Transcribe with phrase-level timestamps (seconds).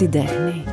[0.00, 0.64] την τέχνη.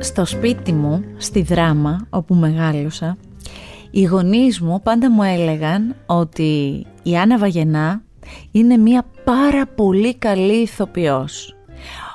[0.00, 3.16] Στο σπίτι μου, στη δράμα, όπου μεγάλωσα,
[3.90, 8.02] οι γονείς μου πάντα μου έλεγαν ότι η Άννα Βαγενά
[8.50, 11.56] είναι μια πάρα πολύ καλή ηθοποιός.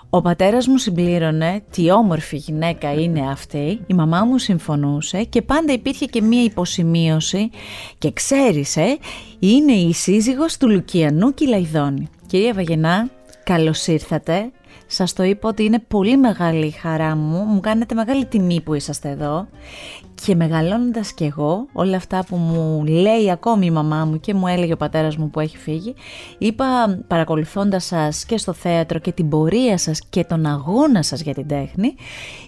[0.10, 5.74] Ο πατέρας μου συμπλήρωνε τι όμορφη γυναίκα είναι αυτή, η μαμά μου συμφωνούσε και πάντα
[5.74, 7.50] υπήρχε και μία υποσημείωση
[7.98, 8.98] και ξέρεις ε,
[9.40, 12.10] είναι η σύζυγος του Λουκιανού Κυλαϊδόνη.
[12.34, 13.10] Κυρία Βαγενά,
[13.44, 14.52] καλώς ήρθατε.
[14.88, 18.74] Σας το είπα ότι είναι πολύ μεγάλη η χαρά μου, μου κάνετε μεγάλη τιμή που
[18.74, 19.48] είσαστε εδώ.
[20.26, 24.48] Και μεγαλώνοντας κι εγώ όλα αυτά που μου λέει ακόμη η μαμά μου και μου
[24.48, 25.94] έλεγε ο πατέρας μου που έχει φύγει
[26.38, 26.66] είπα
[27.08, 31.48] παρακολουθώντας σας και στο θέατρο και την πορεία σας και τον αγώνα σας για την
[31.48, 31.96] τέχνη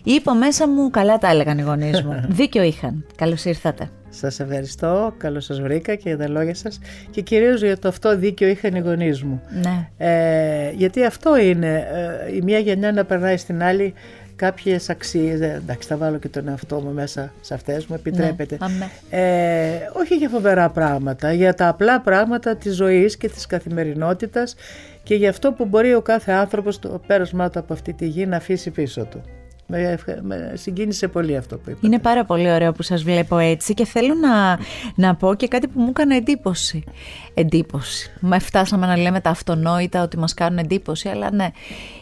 [0.04, 2.26] είπα μέσα μου καλά τα έλεγαν οι γονείς μου.
[2.38, 3.06] Δίκιο είχαν.
[3.16, 6.80] Καλώς ήρθατε σας ευχαριστώ, καλώς σας βρήκα και για τα λόγια σας
[7.12, 9.42] και κυρίως για το αυτό δίκιο είχαν οι γονείς μου.
[9.62, 9.90] Ναι.
[9.98, 11.88] Ε, γιατί αυτό είναι,
[12.28, 13.94] ε, η μία γενιά να περνάει στην άλλη
[14.36, 18.58] κάποιες αξίες, ε, εντάξει θα βάλω και τον εαυτό μου μέσα σε αυτές, μου επιτρέπετε.
[18.60, 18.90] Ναι,
[19.20, 24.56] ε, όχι για φοβερά πράγματα, για τα απλά πράγματα της ζωής και της καθημερινότητας
[25.04, 28.26] και για αυτό που μπορεί ο κάθε άνθρωπος το πέρασμά του από αυτή τη γη
[28.26, 29.22] να αφήσει πίσω του.
[29.68, 31.88] Με, με συγκίνησε πολύ αυτό που είπατε.
[31.88, 34.60] Είναι πάρα πολύ ωραίο που σας βλέπω έτσι και θέλω να,
[34.96, 36.84] να πω και κάτι που μου έκανε εντύπωση.
[37.34, 38.12] Εντύπωση.
[38.20, 41.48] Μα φτάσαμε να λέμε τα αυτονόητα ότι μας κάνουν εντύπωση, αλλά ναι.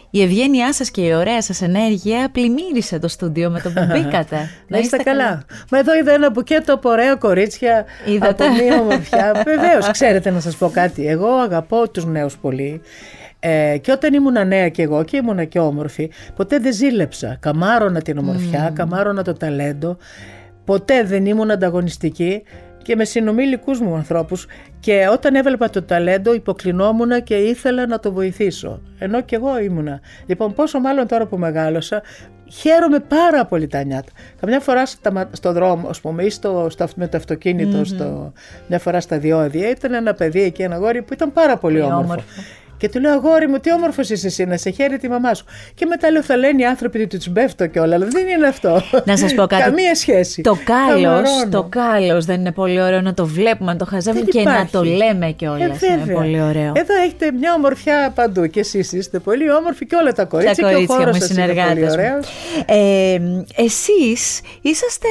[0.10, 4.50] Η ευγένειά σας και η ωραία σας ενέργεια πλημμύρισε το στούντιο με το που μπήκατε.
[4.68, 5.44] να είστε καλά.
[5.72, 8.46] Μα εδώ είδα ένα μπουκέτο από ωραία κορίτσια, Είδατε.
[8.46, 9.32] από μία ομορφιά.
[9.46, 11.08] Βεβαίως, ξέρετε να σας πω κάτι.
[11.08, 12.82] Εγώ αγαπώ τους νέους πολύ.
[13.46, 17.38] Ε, και όταν ήμουν νέα και εγώ και ήμουν και όμορφη, ποτέ δεν ζήλεψα.
[17.40, 18.74] Καμάρωνα την ομορφιά, mm.
[18.74, 19.98] καμάρωνα το ταλέντο.
[20.66, 22.44] Ποτέ δεν ήμουν ανταγωνιστική
[22.82, 24.48] και με συνομιλικούς μου ανθρώπους
[24.80, 28.82] και όταν έβλεπα το ταλέντο υποκλεινόμουν και ήθελα να το βοηθήσω.
[29.00, 30.00] Ενώ και εγώ ήμουνα.
[30.26, 32.02] Λοιπόν πόσο μάλλον τώρα που μεγάλωσα
[32.52, 34.12] χαίρομαι πάρα πολύ τα νιάτα.
[34.40, 34.84] Καμιά φορά
[35.32, 37.86] στο δρόμο, ας πούμε, ή στο, στο, με το αυτοκίνητο, mm-hmm.
[37.86, 38.34] στο,
[38.68, 41.92] μια φορά στα διόδια, ήταν ένα παιδί εκεί, ένα γόρι που ήταν πάρα πολύ, πολύ
[41.92, 42.12] όμορφο.
[42.12, 42.42] όμορφο.
[42.84, 45.46] Και του λέω, Αγόρι μου, τι όμορφος είσαι εσύ, να σε χαίρει τη μαμά σου.
[45.76, 48.48] Και μετά λέω, θα λένε οι άνθρωποι ότι τους μπέφτω και όλα, αλλά δεν είναι
[48.48, 48.82] αυτό.
[49.06, 49.64] Να σας πω κάτι.
[49.64, 50.42] Καμία σχέση.
[50.42, 54.44] Το κάλος, το κάλος δεν είναι πολύ ωραίο να το βλέπουμε, να το χαζεύουμε και
[54.44, 55.82] να το λέμε κιόλας.
[55.82, 56.72] Ε, είναι πολύ ωραίο.
[56.76, 60.68] Εδώ έχετε μια ομορφιά παντού και εσείς είστε πολύ όμορφοι και όλα τα κορίτσια.
[60.68, 61.96] Τα κορίτσια μου, συνεργάτες.
[62.66, 63.20] Ε,
[63.56, 65.08] Εσείς είσαστε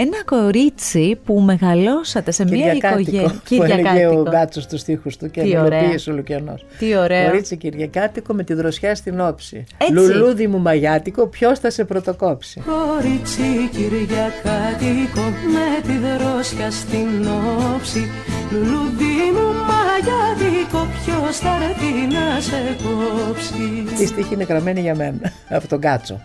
[0.00, 3.40] ένα κορίτσι που μεγαλώσατε σε μια οικογένεια.
[3.48, 6.64] Που έλεγε ο Γκάτσος στου τοίχου του και μελοποίησε ο Λουκιανός.
[6.78, 7.30] Τι ωραίο.
[7.30, 9.64] Κορίτσι Κυριακάτικο με τη δροσιά στην όψη.
[9.78, 9.92] Έτσι.
[9.92, 17.28] Λουλούδι μου μαγιάτικο, ποιος θα σε πρωτοκόψει; Κορίτσι Κυριακάτικο με τη δροσιά στην
[17.74, 18.10] όψη.
[18.52, 24.02] Λουλούδι μου μαγιάτικο, ποιος θα έρθει να σε κόψει.
[24.02, 26.20] Η στίχη είναι γραμμένη για μένα από τον Γκάτσο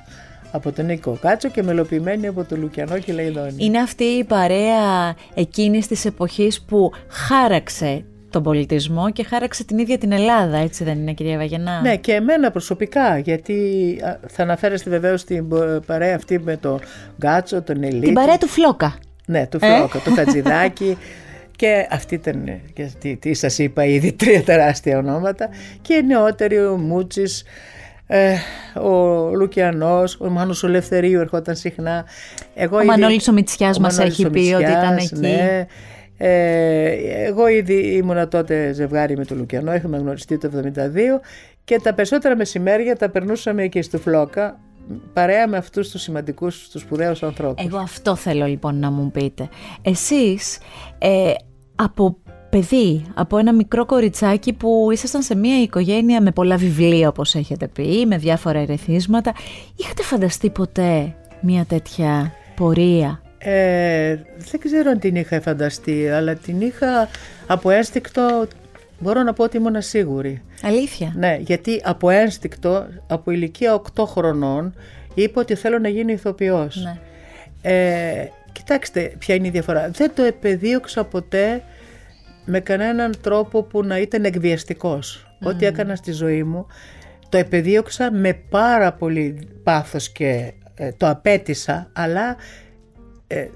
[0.56, 3.56] από τον Νίκο Κάτσο και μελοποιημένη από τον Λουκιανό και Λαϊδόνη.
[3.58, 9.98] Είναι αυτή η παρέα εκείνης της εποχής που χάραξε τον πολιτισμό και χάραξε την ίδια
[9.98, 13.56] την Ελλάδα, έτσι δεν είναι κυρία Βαγενά; Ναι και εμένα προσωπικά, γιατί
[14.28, 15.48] θα αναφέρεστε βεβαίως την
[15.86, 16.80] παρέα αυτή με τον
[17.18, 18.06] Γκάτσο, τον Ελίτη.
[18.06, 18.98] Την παρέα του Φλόκα.
[19.26, 20.98] Ναι, του Φλόκα, ε; του Χατζηδάκη.
[21.56, 25.50] Και αυτή ήταν, και τι, τι σας είπα ήδη, τρία τεράστια ονόματα.
[25.82, 27.44] Και νεότεροι ο Μούτσης,
[28.08, 28.36] ε,
[28.80, 32.06] ο Λουκιανός, ο Μάνος ο Λευθερίου ερχόταν συχνά.
[32.54, 35.16] Εγώ ο ήδη, Μανώλης ο Μητσιάς μας έχει πει ότι ήταν εκεί.
[35.16, 35.66] Ναι.
[36.18, 36.90] Ε,
[37.26, 41.20] εγώ ήδη ήμουνα τότε ζευγάρι με τον Λουκιανό, είχαμε γνωριστεί το 1972
[41.64, 44.60] και τα περισσότερα μεσημέρια τα περνούσαμε εκεί στο Φλόκα
[45.14, 47.66] παρέα με αυτούς τους σημαντικούς, τους σπουδαίους ανθρώπους.
[47.66, 49.50] Εγώ αυτό θέλω λοιπόν να μου πείτε.
[49.82, 50.58] Εσείς
[50.98, 51.34] ε,
[51.76, 52.18] από
[52.58, 57.68] παιδί, από ένα μικρό κοριτσάκι που ήσασταν σε μια οικογένεια με πολλά βιβλία όπως έχετε
[57.68, 59.34] πει, με διάφορα ερεθίσματα.
[59.76, 66.62] Είχατε φανταστεί ποτέ μια τέτοια πορεία; Ε, δεν ξέρω αν την είχα φανταστεί, αλλά την
[66.62, 67.10] είχα
[67.48, 68.48] από ένστικτο,
[69.00, 70.42] μπορώ να πω ότι ήμουν σίγουρη.
[70.62, 74.74] Αλήθεια; Ναι, γιατί από ένστικτο, από ηλικία 8 χρονών,
[75.14, 76.84] είπα ότι θέλω να γίνω ηθοποιός.
[76.84, 76.98] Ναι.
[77.62, 79.90] Ε, κοιτάξτε ποια είναι η διαφορά.
[79.90, 81.64] Δεν το επεδίωξα ποτέ
[82.46, 85.28] με κανέναν τρόπο που να ήταν εκβιαστικός.
[85.44, 86.68] Ό,τι έκανα στη ζωή μου
[87.30, 92.36] το επεδίωξα με πάρα πολύ πάθος και ε, το απέτησα, αλλά
[93.28, 93.48] ε,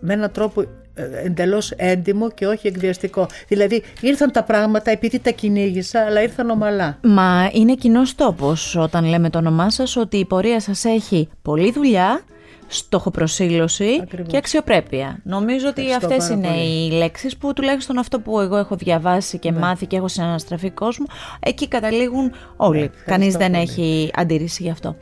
[0.00, 0.60] με έναν τρόπο
[0.94, 3.26] ε, εντελώς έντιμο και όχι εκβιαστικό.
[3.48, 6.98] Δηλαδή ήρθαν τα πράγματα επειδή τα κυνήγησα, αλλά ήρθαν ομαλά.
[7.02, 11.72] Μα είναι κοινός τόπος όταν λέμε το όνομά σας ότι η πορεία σας έχει πολλή
[11.72, 12.20] δουλειά,
[12.68, 14.30] στοχοπροσύλωση Ακριβώς.
[14.30, 15.20] και αξιοπρέπεια.
[15.24, 16.86] Νομίζω ότι Ευχαριστώ αυτές πάρα είναι πολύ.
[16.86, 21.06] οι λέξεις που τουλάχιστον αυτό που εγώ έχω διαβάσει και μάθει και έχω συναναστραφεί κόσμο,
[21.40, 22.78] εκεί καταλήγουν όλοι.
[22.78, 23.62] Ναι, ευχαριστώ Κανείς δεν πολύ.
[23.62, 24.96] έχει αντίρρηση γι' αυτό.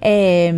[0.00, 0.52] Ε,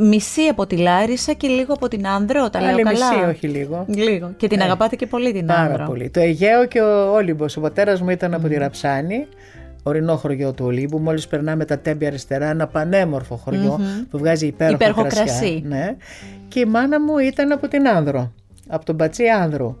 [0.00, 3.46] μισή από τη Λάρισα και λίγο από την Άνδρο, τα λέω Άλλη καλά; μισή, όχι
[3.48, 3.84] λίγο.
[3.88, 4.32] Λίγο.
[4.36, 4.64] Και την Ναι.
[4.64, 5.84] αγαπάτε και πολύ την Πάρα Άνδρο.
[5.86, 6.10] πολύ.
[6.10, 7.56] Το Αιγαίο και ο Όλυμπος.
[7.56, 9.26] Ο πατέρας μου ήταν από τη Ραψάνη,
[9.88, 10.98] ορεινό χωριό του Ολύμπου.
[10.98, 13.80] Μόλις περνάμε τα τέμπια αριστερά, ένα πανέμορφο χωριό
[14.10, 15.24] που βγάζει υπέροχο, Υπέροχο κρασιά.
[15.24, 15.62] κρασί.
[15.66, 15.96] Ναι.
[16.48, 18.32] Και η μάνα μου ήταν από την Άνδρο,
[18.68, 19.76] από τον Πατσί Άνδρου.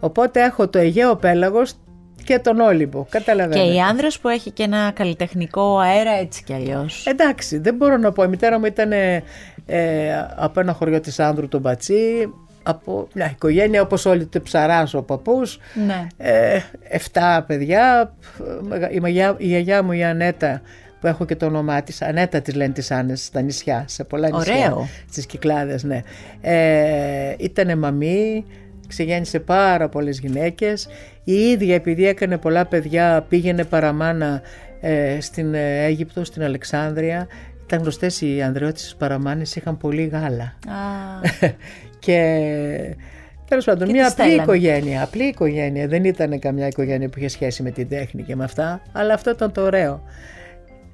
[0.00, 1.72] Οπότε έχω το Αιγαίο πέλαγος
[2.24, 3.02] και τον Όλυμπο.
[3.02, 3.72] Και Καταλαβαίνετε.
[3.74, 7.06] η Άνδρος που έχει και ένα καλλιτεχνικό αέρα έτσι κι αλλιώς.
[7.06, 8.22] Εντάξει, δεν μπορώ να πω.
[8.22, 9.22] Η μητέρα μου ήταν ε,
[10.36, 15.02] από ένα χωριό της Άνδρου τον Πατσί, από μια οικογένεια όπως όλοι του Ψαράς ο
[15.02, 15.58] παππούς.
[15.86, 16.06] ναι.
[16.16, 18.14] Ε, εφτά παιδιά.
[18.90, 20.60] Η, μαγιά, η γιαγιά μου η Ανέτα
[21.00, 24.30] που έχω και το όνομά της, Ανέτα της λένε τις Άννες στα νησιά, σε πολλά
[24.30, 24.54] νησιά.
[24.54, 24.88] Ωραίο.
[25.10, 26.00] Στις Κυκλάδες, ναι.
[26.40, 28.44] Ε, ήτανε μαμή,
[28.88, 30.88] ξεγέννησε πάρα πολλές γυναίκες.
[31.24, 34.42] Η ίδια επειδή έκανε πολλά παιδιά πήγαινε παραμάνα
[34.80, 37.26] ε, στην ε, Αίγυπτο, στην Αλεξάνδρεια.
[37.64, 40.44] Ήταν γνωστές οι ανδρεώτες παραμάνες, είχαν πολύ γάλα.
[40.44, 41.50] Α,
[42.02, 42.96] και
[43.48, 44.42] τέλος πάντων, Και μια τις απλή στέλνανε.
[44.56, 45.02] οικογένεια.
[45.02, 45.88] Απλή οικογένεια.
[45.88, 49.30] Δεν ήταν καμιά οικογένεια που είχε σχέση με την τέχνη και με αυτά, αλλά αυτό
[49.30, 50.02] ήταν το ωραίο.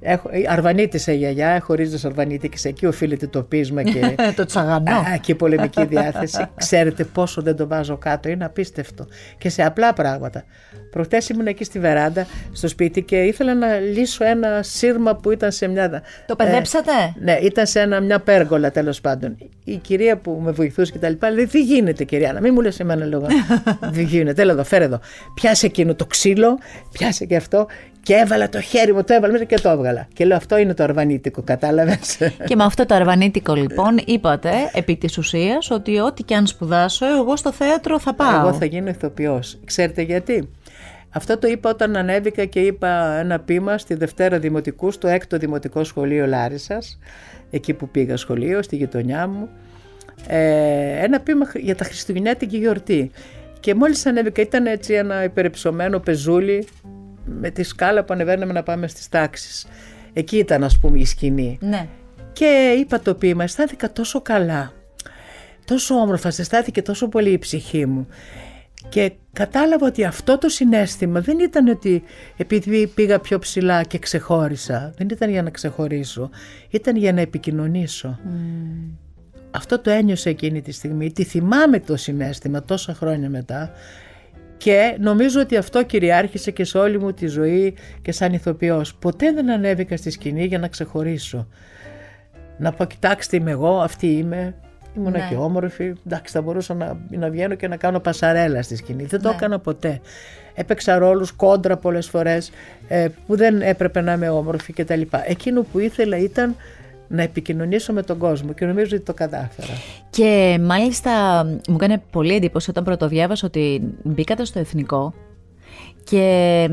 [0.01, 4.91] Έχω, η Αρβανίτησα η γιαγιά, έχω ρίζες Αρβανίτικες, εκεί οφείλεται το πείσμα και, το τσαγανό.
[4.91, 6.45] Α, και η πολεμική διάθεση.
[6.55, 9.07] Ξέρετε πόσο δεν το βάζω κάτω, είναι απίστευτο.
[9.37, 10.43] Και σε απλά πράγματα.
[10.91, 15.51] Προχτές ήμουν εκεί στη βεράντα, στο σπίτι και ήθελα να λύσω ένα σύρμα που ήταν
[15.51, 16.01] σε μια...
[16.25, 16.91] Το παιδέψατε;
[17.21, 19.37] Ναι, ήταν σε ένα, μια πέργολα τέλος πάντων.
[19.63, 22.61] Η κυρία που με βοηθούσε και τα λοιπά λέει: Δεν γίνεται, κυρία, να μην μου
[22.61, 23.27] λες εμένα λόγω.
[23.95, 24.99] Δεν γίνεται, έλα εδώ, φέρε εδώ.
[25.33, 26.57] Πιάσε εκείνο το ξύλο,
[26.91, 27.67] πιάσε και αυτό.
[28.03, 30.07] Και έβαλα το χέρι μου, το έβαλα μέσα και το έβγαλα.
[30.13, 32.17] Και λέω: Αυτό είναι το αρβανίτικο, κατάλαβες.
[32.45, 37.05] Και με αυτό το αρβανίτικο λοιπόν είπατε επί της ουσίας ότι ό,τι και αν σπουδάσω
[37.05, 38.39] εγώ στο θέατρο θα πάω.
[38.39, 39.59] Εγώ θα γίνω ηθοποιός.
[39.65, 40.49] Ξέρετε γιατί;
[41.09, 45.83] Αυτό το είπα όταν ανέβηκα και είπα ένα ποίημα στη Δευτέρα Δημοτικού, στο έκτο Δημοτικό
[45.83, 46.99] Σχολείο Λάρισας,
[47.49, 49.49] εκεί που πήγα σχολείο, στη γειτονιά μου.
[50.27, 53.11] Ε, ένα ποίημα για τα Χριστουγεννιάτικη γιορτή.
[53.59, 56.67] Και μόλις ανέβηκα ήταν έτσι ένα υπερυψωμένο πεζούλι
[57.25, 59.67] με τη σκάλα που ανεβαίναμε να πάμε στις τάξεις.
[60.13, 61.57] Εκεί ήταν ας πούμε η σκηνή.
[61.61, 61.87] Ναι.
[62.33, 64.71] Και είπα το ποίημα, αισθάνθηκα τόσο καλά,
[65.65, 68.07] τόσο όμορφα, αισθάνθηκε τόσο πολύ η ψυχή μου.
[68.89, 72.03] Και κατάλαβα ότι αυτό το συνέστημα δεν ήταν ότι
[72.37, 76.29] επειδή πήγα πιο ψηλά και ξεχώρισα, δεν ήταν για να ξεχωρίσω,
[76.69, 78.19] ήταν για να επικοινωνήσω.
[79.51, 83.71] Αυτό το ένιωσα εκείνη τη στιγμή, τη θυμάμαι το συνέστημα τόσα χρόνια μετά
[84.57, 88.95] και νομίζω ότι αυτό κυριάρχησε και σε όλη μου τη ζωή και σαν ηθοποιός.
[88.95, 91.47] Ποτέ δεν ανέβηκα στη σκηνή για να ξεχωρίσω.
[92.57, 94.55] Να πω, κοιτάξτε είμαι εγώ, αυτή είμαι,
[94.97, 95.27] ήμουνα Ναι.
[95.29, 95.93] και όμορφη.
[96.05, 99.03] Εντάξει, θα μπορούσα να, να βγαίνω και να κάνω πασαρέλα στη σκηνή.
[99.03, 99.35] Δεν το Ναι.
[99.35, 100.01] έκανα ποτέ.
[100.53, 102.51] Έπαιξα ρόλους κόντρα πολλές φορές
[102.87, 105.01] ε, που δεν έπρεπε να είμαι όμορφη κτλ.
[105.25, 106.55] Εκείνο που ήθελα ήταν
[107.07, 109.73] να επικοινωνήσω με τον κόσμο και νομίζω ότι το κατάφερα.
[110.09, 115.13] Και μάλιστα μου έκανε πολύ εντύπωση όταν πρωτοδιάβασα ότι μπήκατε στο εθνικό
[116.09, 116.67] και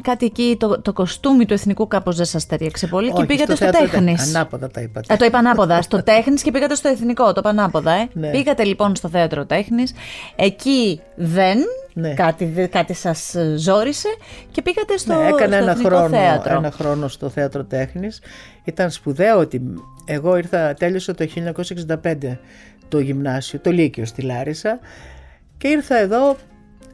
[0.00, 3.54] κάτι εκεί το, το κοστούμι του εθνικού κάπως δεν σας ταιριάξε πολύ και Όχι, πήγατε
[3.56, 4.34] στο, θέατρο δεν- τέχνης.
[4.34, 5.12] Ανάποδα τα είπατε.
[5.14, 5.82] Α, το είπα ανάποδα.
[5.82, 7.24] Στο τέχνης και πήγατε στο εθνικό.
[7.24, 8.08] Το είπα ανάποδα, ε.
[8.12, 8.30] Ναι.
[8.30, 9.92] Πήγατε λοιπόν στο θέατρο τέχνης.
[10.36, 11.58] Εκεί δεν.
[11.92, 12.14] Ναι.
[12.14, 14.08] Κάτι, δε- κάτι σας ζόρισε
[14.50, 16.56] και πήγατε στο, ναι, έκανα στο ένα εθνικό χρόνο, θέατρο.
[16.56, 18.20] ένα χρόνο στο θέατρο τέχνης.
[18.64, 19.62] Ήταν σπουδαίο ότι
[20.04, 21.26] εγώ ήρθα, τέλειωσα το
[22.02, 22.38] 1965
[22.88, 24.78] το γυμνάσιο, το Λύκειο στη Λάρισα
[25.58, 26.36] και ήρθα εδώ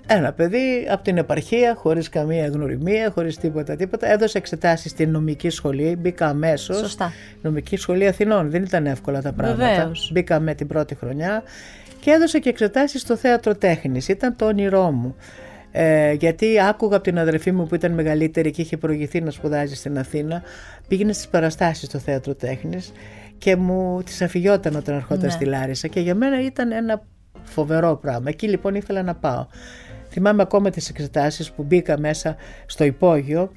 [0.07, 4.12] ένα παιδί από την επαρχία, χωρίς καμία γνωριμία, χωρίς τίποτα τίποτα.
[4.12, 6.76] Έδωσε εξετάσεις στην νομική σχολή, μπήκα αμέσως.
[6.76, 7.12] Σωστά.
[7.42, 9.75] Νομική σχολή Αθηνών, δεν ήταν εύκολα τα πράγματα.
[9.75, 10.11] Βεβαίως.
[10.12, 11.42] Μπήκα με την πρώτη χρονιά
[12.00, 14.09] και έδωσε και εξετάσεις στο θέατρο τέχνης.
[14.09, 15.16] Ήταν το όνειρό μου.
[15.73, 19.75] Ε, γιατί άκουγα από την αδερφή μου που ήταν μεγαλύτερη και είχε προηγηθεί να σπουδάζει
[19.75, 20.42] στην Αθήνα,
[20.88, 22.92] πήγαινε στις παραστάσεις στο θέατρο τέχνης
[23.38, 25.30] και μου τις αφηγιόταν όταν ερχόταν Ναι.
[25.30, 27.02] στη Λάρισα και για μένα ήταν ένα
[27.42, 28.28] φοβερό πράγμα.
[28.28, 29.47] Εκεί λοιπόν ήθελα να πάω.
[30.11, 32.37] Θυμάμαι ακόμα τις εξετάσεις που μπήκα μέσα
[32.67, 33.50] στο υπόγειο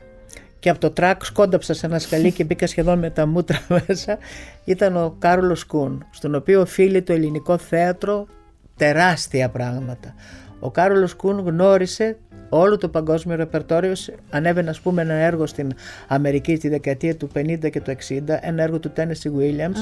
[0.59, 4.17] και από το τρακ σκόνταψα σε ένα σκαλί και μπήκα σχεδόν με τα μούτρα μέσα.
[4.63, 8.27] Ήταν ο Κάρολος Κούν, στον οποίο οφείλει το ελληνικό θέατρο
[8.75, 10.13] τεράστια πράγματα.
[10.59, 12.17] Ο Κάρολος Κούν γνώρισε
[12.53, 13.93] όλο το παγκόσμιο ρεπερτόριο.
[14.29, 15.71] Ανέβαινε, ας πούμε, ένα έργο στην
[16.07, 19.77] Αμερική τη δεκαετία του 50 και του 60, ένα έργο του Tennessee Williams,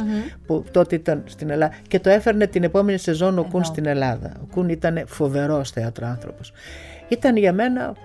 [0.45, 4.31] που τότε ήταν στην Ελλάδα, και το έφερνε την επόμενη σεζόν ο Κούν στην Ελλάδα.
[4.41, 6.53] Ο Κούν ήταν φοβερός θεατράνθρωπος.
[7.07, 7.95] Ήταν για μένα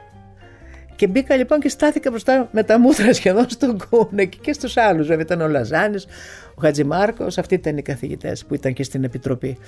[0.97, 4.77] Και μπήκα λοιπόν και στάθηκα μπροστά με τα μούτρα σχεδόν στον κούνε και, και στους
[4.77, 5.07] άλλους.
[5.07, 6.07] Βέβαια ήταν ο Λαζάνης,
[6.55, 9.59] ο Χατζημάρκος, αυτοί ήταν οι καθηγητές που ήταν και στην Επιτροπή.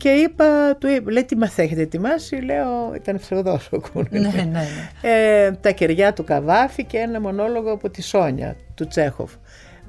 [0.00, 4.08] Και είπα, του είπα, λέει τι μας έχετε ετοιμάσει, λέω, ήταν ψευδός ο Κούνε.
[4.10, 4.64] Ναι, ναι, ναι.
[5.02, 9.32] Ε, τα κεριά του Καβάφη και ένα μονόλογο από τη Σόνια, του Τσέχοφ.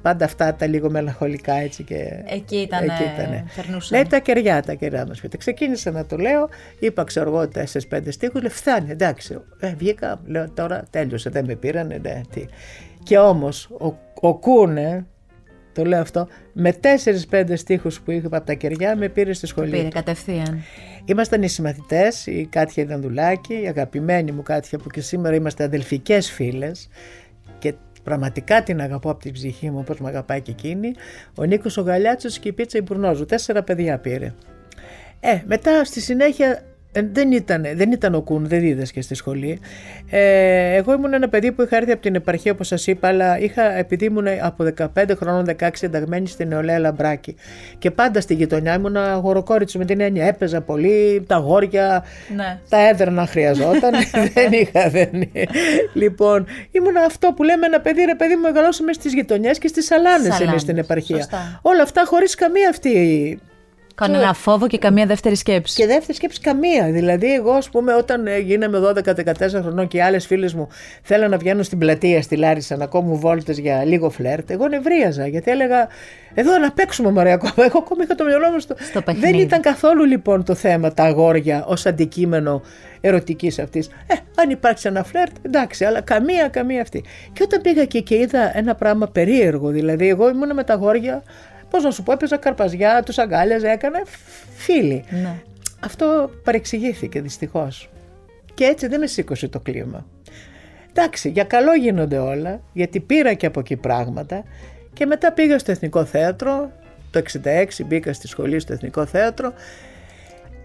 [0.02, 2.22] Πάντα αυτά τα λίγο μελαγχολικά έτσι και.
[2.26, 2.82] Εκεί ήταν.
[2.82, 3.44] Εκεί ήτανε.
[3.56, 3.98] Περνούσαν.
[3.98, 5.36] Λέει τα κεριά, τα κεριά μας πείτε.
[5.36, 7.48] Ξεκίνησα να το λέω, είπα ξέρω εγώ
[7.90, 9.40] 4-5 στίχους, λέει φτάνει, εντάξει.
[9.60, 12.46] Ε, βγήκα, λέω τώρα τέλειωσε, δεν με πήρανε, ναι, τι.
[13.02, 15.06] Και όμως ο, ο Κούνε,
[15.72, 16.74] το λέω αυτό, με
[17.30, 19.70] 4-5 στίχους που είχα από τα κεριά με πήρε στη σχολή.
[19.70, 19.88] Πήρε του.
[19.88, 20.62] κατευθείαν.
[21.04, 26.30] Ήμασταν οι συμμαθητές, η Κάτια Ιδανδουλάκη, η αγαπημένη μου Κάτια που και σήμερα είμαστε αδελφικές
[26.30, 26.88] φίλες
[27.58, 30.92] και πραγματικά την αγαπώ από την ψυχή μου όπως με αγαπάει και εκείνη.
[31.34, 33.24] Ο Νίκος ο Γαλιάτσος και η Πίτσα Ιμπουρνόζου.
[33.24, 34.34] Τέσσερα παιδιά πήρε.
[35.20, 36.62] Ε, μετά στη συνέχεια ε,
[36.92, 39.60] δεν ήταν, δεν ήταν ο Κούν, δεν δίδασκε στη σχολή.
[40.10, 43.38] Ε, εγώ ήμουν ένα παιδί που είχα έρθει από την επαρχία, όπως σας είπα, αλλά
[43.38, 47.36] είχα, επειδή ήμουν από 15 χρόνων, 16 ενταγμένη στην νεολαία Λαμπράκη.
[47.78, 50.26] Και πάντα στη γειτονιά ήμουν αγοροκόριτσο με την έννοια.
[50.26, 52.04] Έπαιζα πολύ, τα γόρια,
[52.36, 52.58] Ναι.
[52.68, 53.92] τα έδρανα χρειαζόταν.
[54.34, 55.10] δεν είχα, δεν
[55.92, 59.84] Λοιπόν, ήμουν αυτό που λέμε ένα παιδί, ρε παιδί μου, μεγαλώσαμε στις γειτονιές και στις
[59.86, 61.16] σαλάνες Σαλάνες, εμεί στην επαρχία.
[61.16, 61.58] σωστά.
[61.62, 63.40] Όλα αυτά χωρίς καμία αυτή
[64.06, 65.74] Κανένα φόβο και καμία δεύτερη σκέψη.
[65.74, 66.90] και δεύτερη σκέψη καμία.
[66.90, 70.68] Δηλαδή, εγώ, ας πούμε, όταν ε, γίναμε 12-14 χρονών και οι άλλες φίλες μου
[71.02, 75.26] θέλαν να βγαίνουν στην πλατεία στη Λάρισα να κόμουν βόλτες για λίγο φλερτ, εγώ νευρίαζα.
[75.26, 75.88] Γιατί έλεγα,
[76.34, 77.52] Εδώ να παίξουμε μωρέ ακόμα.
[77.56, 78.74] Εγώ ακόμα είχα το μυαλό μου στο.
[78.78, 79.30] Στο παιχνίδι.
[79.30, 82.62] Δεν ήταν καθόλου λοιπόν το θέμα τα αγόρια ως αντικείμενο
[83.00, 83.86] ερωτικής αυτής.
[83.86, 87.04] Ε, αν υπάρξει ένα φλερτ, εντάξει, αλλά καμία, καμία αυτή.
[87.32, 91.22] Και όταν πήγα εκεί και είδα ένα πράγμα περίεργο, δηλαδή, εγώ ήμουν με τα αγόρια.
[91.72, 94.02] Πώς να σου πω, έπαιζα καρπαζιά, τους αγκάλιαζα, έκανα
[94.56, 95.04] φίλοι.
[95.10, 95.34] Ναι.
[95.80, 97.90] Αυτό παρεξηγήθηκε δυστυχώς.
[98.54, 100.06] Και έτσι δεν με σήκωσε το κλίμα.
[100.90, 104.44] Εντάξει, για καλό γίνονται όλα, γιατί πήρα και από εκεί πράγματα
[104.92, 106.70] και μετά πήγα στο Εθνικό Θέατρο,
[107.10, 109.52] το 66 μπήκα στη σχολή στο Εθνικό Θέατρο,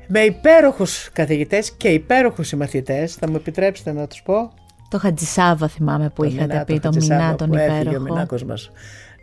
[0.07, 4.51] με υπέροχους καθηγητές και υπέροχους συμμαθητές, θα μου επιτρέψετε να τους πω;
[4.89, 7.81] Το Χατζησάβα θυμάμαι που Το είχατε Μινά, πει, το Χατζησάβα Μινά τον που έφυγε ο
[7.81, 8.03] υπέροχο.
[8.03, 8.71] Μινάκος μας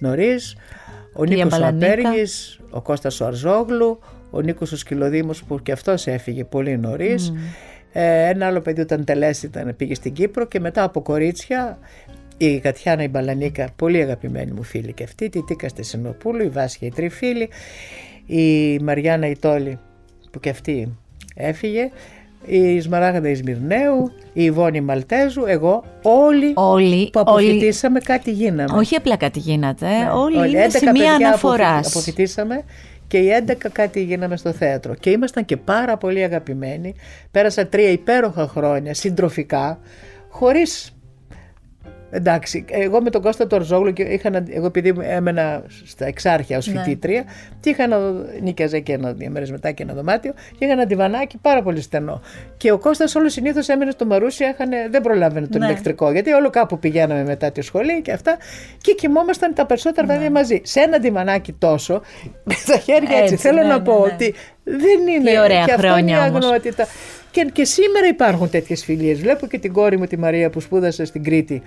[0.05, 0.57] νωρίς,
[1.13, 1.87] ο Κυρία Νίκος ο Μπαλανίκα.
[1.87, 3.99] Απέργης, ο Κώστας ο Αρζόγλου,
[4.31, 7.33] ο Νίκος ο Σκυλοδήμος που και αυτός έφυγε πολύ νωρίς.
[7.93, 11.79] Ε, ένα άλλο παιδί όταν τελές ήταν, πήγε στην Κύπρο και μετά από κορίτσια
[12.37, 16.89] η Κατιάνα η Μπαλανίκα, πολύ αγαπημένη μου φίλη και αυτή, τη Τίκα Στεσινοπούλου, η Βάσια
[16.89, 17.49] η Τριφίλη,
[18.27, 19.79] η Μαριάννα η Τόλη
[20.31, 20.99] που και αυτή
[21.35, 21.91] έφυγε,
[22.47, 28.79] η Σμαράγδα Ισμυρνέου, η Ιβόνη Μαλτέζου, εγώ, όλοι Όλοι, που όλοι, αποφοιτήσαμε κάτι γίναμε.
[28.79, 30.51] όχι απλά κάτι γίνατε, Ναι, όλοι, όλοι.
[30.51, 31.69] είναι 11 σημεία παιδιά αναφοράς.
[31.71, 32.63] αποφοι- Αποφοιτήσαμε
[33.07, 34.95] και οι 11 κάτι γίναμε στο θέατρο.
[34.95, 36.95] Και ήμασταν και πάρα πολύ αγαπημένοι.
[37.31, 39.79] Πέρασα τρία υπέροχα χρόνια συντροφικά,
[40.29, 40.94] χωρίς...
[42.17, 46.67] Εντάξει, εγώ με τον Κώστα Τορζόγλου και είχα να, εγώ επειδή έμενα στα εξάρχεια ως
[46.67, 46.83] Ναι.
[46.83, 47.25] φοιτήτρια
[47.61, 47.99] και είχα να
[48.43, 51.81] νίκιαζα και ένα δύο μέρες μετά και ένα δωμάτιο και είχα ένα διβανάκι πάρα πολύ
[51.81, 52.21] στενό.
[52.57, 55.67] Και ο Κώστας όλο συνήθως έμενε στο Μαρούσι, είχαν, δεν προλάβαινε τον Ναι.
[55.67, 58.37] ηλεκτρικό γιατί όλο κάπου πηγαίναμε μετά τη σχολή και αυτά
[58.81, 60.13] και κοιμόμασταν τα περισσότερα Ναι.
[60.15, 60.61] παιδιά μαζί.
[60.65, 62.01] Σε ένα διβανάκι τόσο,
[62.49, 63.33] με τα χέρια έτσι.
[63.33, 64.13] Έτσι, Θέλω ναι, να ναι, πω ναι.
[64.13, 65.31] ότι δεν είναι.
[65.31, 66.45] Τι ωραία και αυτό είναι η χρόνια όμως.
[66.45, 66.87] αγνότητα.
[67.31, 69.21] Και, και σήμερα υπάρχουν τέτοιες φιλίες.
[69.21, 71.63] Βλέπω και την κόρη μου τη Μαρία που σπούδασε στην Κρήτη.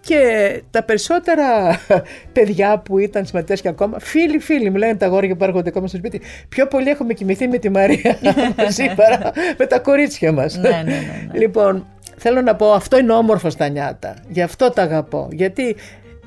[0.00, 1.46] Και τα περισσότερα
[2.32, 5.86] παιδιά που ήταν συμμετέ και ακόμα, φίλοι, φίλοι, μου λένε τα αγόρια που έρχονται ακόμα
[5.86, 6.20] στο σπίτι.
[6.48, 8.18] Πιο πολύ έχουμε κοιμηθεί με τη Μαρία
[8.62, 10.56] μαζί παρά με τα κορίτσια μας.
[10.56, 11.38] Ναι, ναι, ναι, ναι.
[11.38, 11.86] Λοιπόν,
[12.16, 14.16] θέλω να πω, αυτό είναι όμορφο στα νιάτα.
[14.28, 15.28] Γι' αυτό τα αγαπώ.
[15.32, 15.76] Γιατί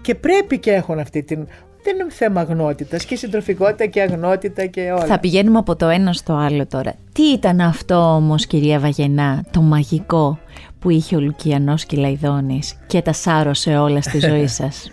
[0.01, 1.47] και πρέπει και έχουν αυτή την.
[1.83, 5.05] Δεν είναι θέμα αγνότητας και συντροφικότητα και αγνότητα και όλα.
[5.05, 6.93] Θα πηγαίνουμε από το ένα στο άλλο τώρα.
[7.13, 10.39] Τι ήταν αυτό όμως κυρία Βαγενά, το μαγικό
[10.81, 14.91] που είχε ο Λουκιανός Κυλαϊδόνης και τα σάρωσε όλα στη ζωή σας;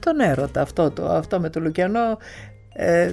[0.00, 2.18] τον έρωτα αυτό, το, αυτό με το Λουκιανό.
[2.76, 3.12] Ε, ε,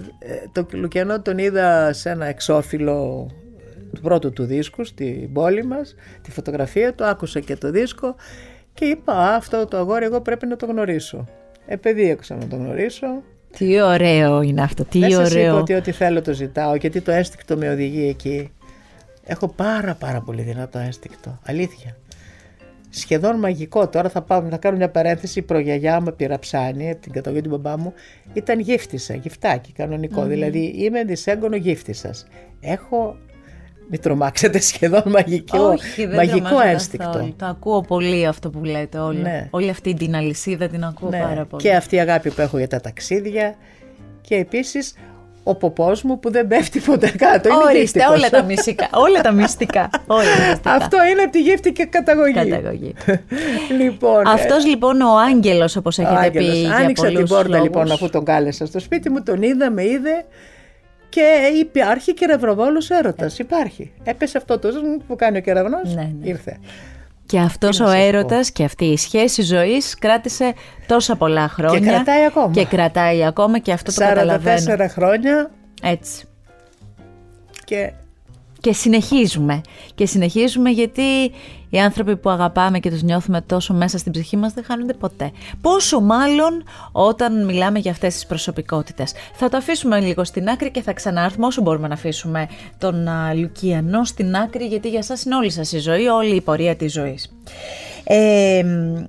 [0.52, 3.28] το Λουκιανό τον είδα σε ένα εξώφυλλο
[3.94, 8.16] του πρώτου του δίσκου στην πόλη μας, τη φωτογραφία του, άκουσα και το δίσκο
[8.74, 11.26] και είπα «Α, αυτό το αγόρι εγώ πρέπει να το γνωρίσω.
[11.66, 13.08] Επεδίωξα να το γνωρίσω.
[13.58, 15.58] τι ωραίο είναι αυτό, τι Δεν σας είπα ωραίο.
[15.58, 18.52] ότι ό,τι θέλω το ζητάω γιατί το αίσθηκτο με οδηγεί εκεί.
[19.24, 21.96] Έχω πάρα πάρα πολύ δυνατό αίσθηκτο, αλήθεια.
[22.94, 23.88] Σχεδόν μαγικό.
[23.88, 25.40] Τώρα θα, πάω, θα κάνω μια παρένθεση.
[25.40, 27.94] Η προγιαγιά μου πυραψάνη από την καταγωγή του μπαμπά μου
[28.34, 30.24] ήταν γύφτισσα, γυφτάκι κανονικό.
[30.24, 32.28] Δηλαδή είμαι δυσέγγωνο γύφτισσας.
[32.60, 33.16] Έχω,
[33.90, 37.06] μην τρομάξετε, σχεδόν μαγικό, Όχι, δεν μαγικό τρομάζω αίσθηκτο.
[37.06, 37.34] καθόλου.
[37.38, 39.22] Το ακούω πολύ αυτό που λέτε όλοι.
[39.22, 39.48] Ναι.
[39.50, 41.64] Όλη αυτή την αλυσίδα την ακούω Ναι, πάρα πολύ.
[41.64, 43.56] Και αυτή η αγάπη που έχω για τα ταξίδια
[44.22, 44.94] και επίσης
[45.44, 47.50] ο ποπός μου που δεν πέφτει ποτέ κάτω.
[47.50, 48.18] Είναι Ορίστε, δίκτυκος.
[48.20, 48.90] όλα τα μυστικά.
[48.92, 49.90] όλα τα μυστικά.
[50.08, 50.72] Όλα τα μυστικά.
[50.74, 52.34] Αυτό είναι από τη γεύτη και καταγωγή.
[52.34, 52.94] Καταγωγή.
[53.82, 56.50] λοιπόν, Αυτός λοιπόν ο άγγελος όπως ο έχετε Άγγελος.
[56.50, 57.64] πει για Άνοιξα την πολλούς πόρτα λόγους.
[57.64, 60.26] λοιπόν αφού τον κάλεσα στο σπίτι μου, τον είδα, με είδε
[61.10, 61.26] και
[61.60, 63.40] υπάρχει κεραυνοβόλος έρωτας.
[63.40, 63.92] Υπάρχει.
[64.04, 66.28] Έπεσε αυτό το ζουν που κάνει ο κεραυνός, Ναι, ναι.
[66.30, 66.58] ήρθε.
[67.32, 68.06] Και αυτός Τι να ο σας πω.
[68.08, 70.54] έρωτας και αυτή η σχέση ζωής κράτησε
[70.88, 71.92] τόσα πολλά χρόνια.
[71.92, 72.52] κρατάει ακόμα.
[72.54, 74.88] Και κρατάει ακόμα και αυτό το 44 καταλαβαίνω.
[74.90, 76.26] χρόνια Έτσι.
[77.66, 77.92] και
[78.62, 79.62] Και συνεχίζουμε.
[79.96, 81.32] Και συνεχίζουμε γιατί
[81.70, 85.32] οι άνθρωποι που αγαπάμε και τους νιώθουμε τόσο μέσα στην ψυχή μας δεν χάνονται ποτέ.
[85.62, 89.14] Πόσο μάλλον όταν μιλάμε για αυτές τις προσωπικότητες.
[89.34, 93.34] Θα το αφήσουμε λίγο στην άκρη και θα ξανάρθουμε όσο μπορούμε να αφήσουμε τον α,
[93.34, 96.92] Λουκιανό στην άκρη γιατί για σας είναι όλη σας η ζωή, όλη η πορεία της
[96.92, 97.34] ζωής.
[98.04, 99.04] Ε, μ,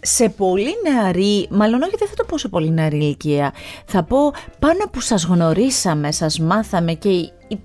[0.00, 3.52] σε πολύ νεαρή, μάλλον όχι δεν θα το πω σε πολύ νεαρή ηλικία,
[3.84, 7.58] θα πω πάνω που σας γνωρίσαμε, σας μάθαμε και οι, οι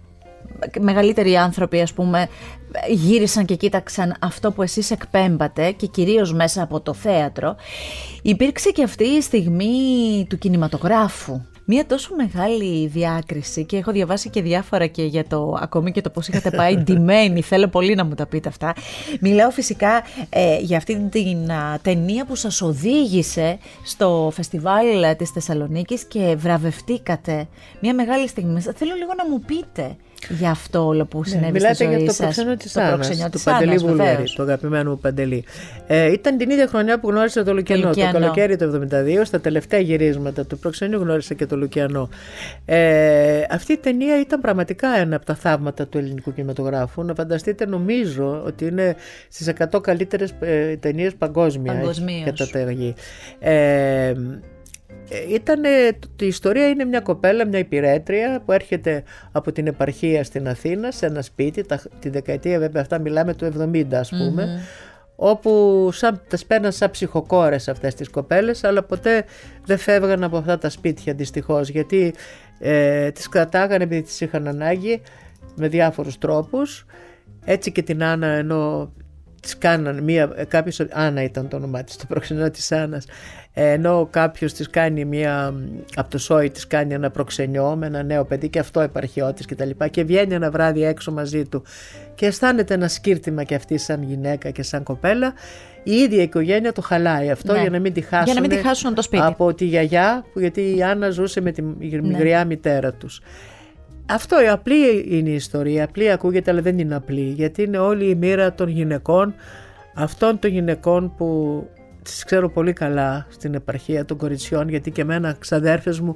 [0.80, 2.28] μεγαλύτεροι άνθρωποι ας πούμε
[2.90, 7.56] γύρισαν και κοίταξαν αυτό που εσείς εκπέμπατε και κυρίως μέσα από το θέατρο
[8.22, 14.42] υπήρξε και αυτή η στιγμή του κινηματογράφου Μία τόσο μεγάλη διάκριση και έχω διαβάσει και
[14.42, 17.42] διάφορα και για το ακόμη και το πώς είχατε πάει ντυμένοι.
[17.42, 18.74] Θέλω πολύ να μου τα πείτε αυτά.
[19.20, 26.04] Μιλάω φυσικά ε, για αυτή την α, ταινία που σας οδήγησε στο φεστιβάλ της Θεσσαλονίκης
[26.04, 27.48] και βραβευτήκατε.
[27.82, 28.62] Μία μεγάλη στιγμή.
[28.62, 29.96] Θέλω λίγο να μου πείτε
[30.30, 32.18] για αυτό όλο που συνέβη Ναι, Μιλάτε στη ζωή για το σας.
[32.18, 34.34] προξενιό της Το Άννας, προξενιό του της Παντελή Άννας, Βουλγαρή, βεβαίως.
[34.34, 35.44] του αγαπημένου μου Παντελή.
[35.88, 37.82] Ε, ήταν την ίδια χρονιά που γνώρισα το Λουκιανό.
[37.82, 38.12] Το, Λουκιανό.
[38.20, 38.88] καλοκαίρι του
[39.22, 42.10] 1972, στα τελευταία γυρίσματα του προξενιού γνώρισα και το Λουκιανό.
[42.66, 47.04] Ε, αυτή η ταινία ήταν πραγματικά ένα από τα θαύματα του ελληνικού κινηματογράφου.
[47.04, 48.96] Να φανταστείτε, νομίζω ότι είναι
[49.30, 51.72] στις 100 καλύτερες ε, ταινίες παγκόσμια.
[51.72, 52.24] έχει Παγκοσμίως.
[52.52, 52.94] καταταγή.
[53.40, 53.54] Ε,
[54.08, 54.16] ε,
[55.30, 55.70] Ήτανε,
[56.20, 61.06] η ιστορία είναι μια κοπέλα, μια υπηρέτρια που έρχεται από την επαρχία στην Αθήνα σε
[61.06, 64.60] ένα σπίτι, τα, τη δεκαετία βέβαια αυτά μιλάμε του 70 ας πούμε,
[65.16, 69.26] όπου σαν, τα σπέρναν σαν ψυχοκόρες αυτές τις κοπέλες, αλλά ποτέ
[69.66, 72.14] δεν φεύγαν από αυτά τα σπίτια δυστυχώς, γιατί
[72.60, 75.02] ε, τις κρατάγανε επειδή τις είχαν ανάγκη
[75.56, 76.86] με διάφορους τρόπους,
[77.46, 78.94] έτσι και την Άννα ενώ
[79.46, 83.06] της κάναν μία, ε, κάποιος, Άννα ήταν το όνομά της, το προξενό της Άννας,
[83.54, 85.54] ε, ενώ κάποιος της κάνει μία,
[85.96, 89.56] από το σόι της κάνει ένα προξενιό με ένα νέο παιδί και αυτό επαρχιώτης και
[89.56, 91.64] τα λοιπά και βγαίνει ένα βράδυ έξω μαζί του
[92.16, 95.34] και αισθάνεται ένα σκύρτημα και αυτή σαν γυναίκα και σαν κοπέλα
[95.84, 97.62] η ίδια η οικογένεια το χαλάει αυτό Ναι.
[97.62, 99.24] για να μην τη χάσουν, Για να μην τη χάσουν το σπίτι.
[99.26, 102.02] από τη γιαγιά που- γιατί η Άννα ζούσε με τη Ναι.
[102.02, 103.22] μικριά μητέρα τους
[104.06, 108.10] αυτό η απλή είναι η ιστορία, απλή ακούγεται αλλά δεν είναι απλή γιατί είναι όλη
[108.10, 109.34] η μοίρα των γυναικών
[109.94, 111.60] αυτών των γυναικών που
[112.04, 116.16] τις ξέρω πολύ καλά στην επαρχία των κοριτσιών γιατί και εμένα ξαδέρφες μου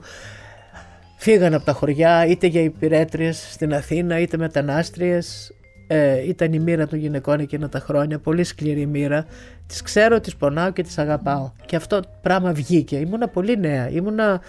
[1.19, 5.54] φύγαν από τα χωριά είτε για υπηρέτριες στην Αθήνα είτε μετανάστριες.
[5.91, 9.25] Ε, ήταν η μοίρα των γυναικών εκείνα τα χρόνια πολύ σκληρή μοίρα.
[9.67, 11.52] Τις ξέρω, τις πονάω και τις αγαπάω.
[11.65, 12.95] Και αυτό πράγμα βγήκε.
[12.97, 13.89] Ήμουνα πολύ νέα.
[13.89, 14.41] Ήμουνα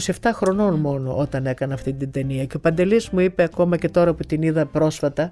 [0.00, 3.88] 27 χρονών μόνο όταν έκανα αυτή την ταινία και ο Παντελής μου είπε ακόμα και
[3.88, 5.30] τώρα που την είδα πρόσφατα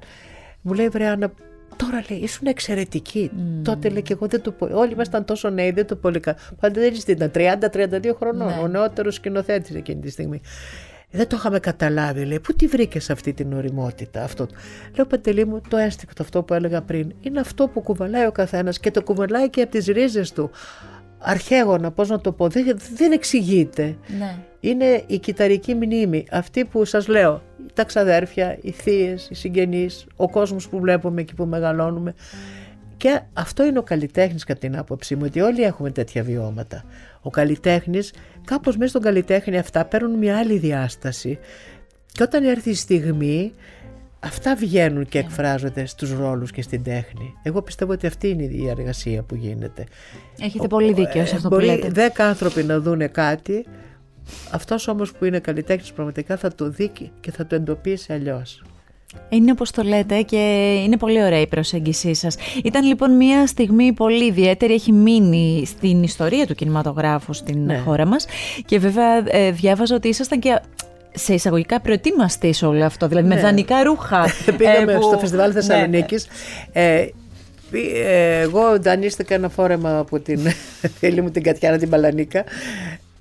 [0.61, 1.33] μου λέει βρε Άννα
[1.77, 3.31] Τώρα λέει, ήσουν εξαιρετική.
[3.63, 4.69] Τότε λέει και εγώ δεν το πω.
[4.73, 6.37] Όλοι ήμασταν τόσο νέοι, δεν το πολύ καλά.
[6.61, 8.49] Παντελής τι ήταν, 30-32 χρονών.
[8.49, 8.59] Ναι.
[8.63, 10.41] Ο νεότερος σκηνοθέτης εκείνη τη στιγμή.
[11.11, 12.41] Δεν το είχαμε καταλάβει, λέει.
[12.41, 14.47] Πού τη βρήκες αυτή την οριμότητα, αυτό.
[14.97, 17.13] Λέω, Παντελή μου, το έστικτο αυτό που έλεγα πριν.
[17.21, 20.51] Είναι αυτό που κουβαλάει ο καθένας και το κουβαλάει και από τις ρίζες του.
[21.23, 23.97] Αρχαίγωνα, πώς να το πω, δεν, δεν εξηγείται.
[24.19, 24.37] Ναι.
[24.61, 27.43] Είναι η κυταρική μνήμη, αυτή που σας λέω,
[27.75, 32.15] τα ξαδέρφια, οι θείες, οι συγγενείς, ο κόσμος που βλέπουμε εκεί που μεγαλώνουμε.
[32.97, 36.85] Και αυτό είναι ο καλλιτέχνης κατά την άποψή μου, ότι όλοι έχουμε τέτοια βιώματα.
[37.21, 38.13] Ο καλλιτέχνης,
[38.45, 41.39] κάπως μέσα στον καλλιτέχνη αυτά παίρνουν μια άλλη διάσταση
[42.13, 43.53] και όταν έρθει η στιγμή,
[44.25, 47.35] αυτά βγαίνουν και εκφράζονται στους ρόλους και στην τέχνη.
[47.43, 49.85] Εγώ πιστεύω ότι αυτή είναι η εργασία που γίνεται.
[50.41, 51.89] Έχετε πολύ δίκιο σε αυτό που Μπορεί λέτε.
[51.89, 53.65] δέκα άνθρωποι να δούνε κάτι,
[54.51, 58.63] αυτός όμως που είναι καλλιτέχνης πραγματικά θα το δει και θα το εντοπίσει αλλιώς.
[59.29, 60.37] Είναι όπως το λέτε και
[60.85, 62.37] είναι πολύ ωραία η προσέγγισή σας.
[62.65, 67.79] Ήταν λοιπόν μια στιγμή πολύ ιδιαίτερη, έχει μείνει στην ιστορία του κινηματογράφου στην Ναι.
[67.79, 68.27] χώρα μας
[68.65, 70.61] και βέβαια ε, διάβαζα ότι ήσασταν και
[71.15, 73.41] σε εισαγωγικά προετοίμαστοι σε όλο αυτό, δηλαδή με Ναι.
[73.41, 74.25] δανεικά ρούχα.
[74.59, 76.27] Πήγαμε ε, που- στο Φεστιβάλ Ναι, Θεσσαλονίκης.
[76.73, 77.07] Ε,
[77.71, 80.41] πη- ε, εγώ δανείστηκα ένα φόρεμα από την
[80.99, 82.45] φίλη μου την Κατιάνα την Παλανίκα.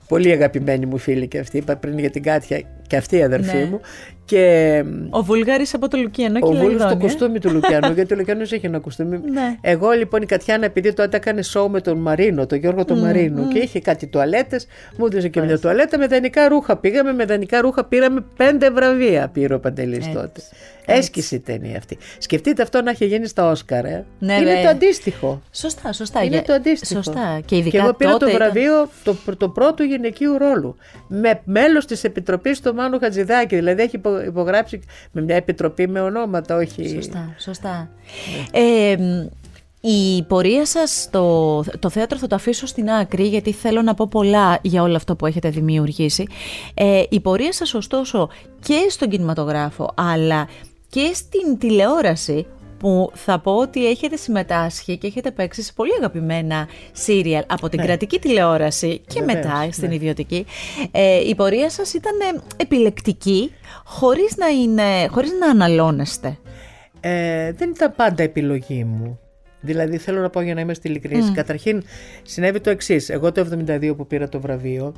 [0.07, 2.61] Πολύ αγαπημένη μου φίλη και αυτή, είπα πριν για την Κάτια.
[2.91, 3.65] Και αυτή η αδερφή ναι.
[3.65, 3.79] μου.
[4.25, 8.17] Και ο Βούλγαρη από το Λουκιανό και Ο Βούλγαρη στο κοστούμι του Λουκιανού, γιατί ο
[8.17, 9.19] Λουκιανός έχει ένα κοστούμι.
[9.31, 9.55] ναι.
[9.61, 13.47] Εγώ λοιπόν η Κατιάνα, επειδή τότε έκανε σοου με τον Μαρίνο, τον Γιώργο τον Μαρίνο,
[13.47, 16.77] και είχε κάτι τουαλέτες, μου έδωσε και μια τουαλέτα με δανεικά ρούχα.
[16.77, 20.41] Πήγαμε με δανεικά ρούχα, πήραμε πέντε βραβεία, πήρε ο Παντελής τότε.
[20.85, 21.97] Έσκησε η ταινία αυτή.
[22.17, 23.85] Σκεφτείτε αυτό να έχει γίνει στα Όσκαρ.
[23.85, 24.05] Ε.
[24.19, 25.41] Ναι, είναι το αντίστοιχο.
[25.51, 26.23] Σωστά, σωστά.
[26.23, 27.01] Είναι το αντίστοιχο.
[27.01, 27.41] Σωστά.
[27.45, 30.75] Και, ειδικά και εγώ πήρα τότε το βραβείο το, το πρώτο γυναικείου ρόλου.
[31.07, 33.55] Με μέλος της Επιτροπής του Μάνου Χατζηδάκη.
[33.55, 34.79] Δηλαδή έχει υπογράψει
[35.11, 36.89] με μια επιτροπή με ονόματα, όχι.
[36.89, 37.89] Σωστά, σωστά.
[38.51, 38.95] Ε,
[39.81, 44.07] η πορεία σας στο το θέατρο θα το αφήσω στην άκρη γιατί θέλω να πω
[44.07, 46.27] πολλά για όλο αυτό που έχετε δημιουργήσει.
[46.73, 50.47] Ε, η πορεία σας ωστόσο και στον κινηματογράφο αλλά
[50.89, 52.45] και στην τηλεόραση
[52.81, 57.79] που θα πω ότι έχετε συμμετάσχει και έχετε παίξει σε πολύ αγαπημένα σύριαλ από την
[57.79, 57.85] ναι.
[57.85, 59.95] κρατική τηλεόραση και μετά στην ναι.
[59.95, 60.45] ιδιωτική.
[60.91, 62.13] Ε, η πορεία σας ήταν
[62.57, 63.51] επιλεκτική
[63.83, 66.37] χωρίς να, είναι, χωρίς να αναλώνεστε.
[66.99, 69.19] Ε, δεν ήταν πάντα επιλογή μου.
[69.61, 71.29] Δηλαδή θέλω να πω για να είμαι ειλικρινής.
[71.29, 71.33] Mm.
[71.33, 71.83] Καταρχήν
[72.23, 73.09] συνέβη το εξής.
[73.09, 74.93] Εγώ το 72 που πήρα το βραβείο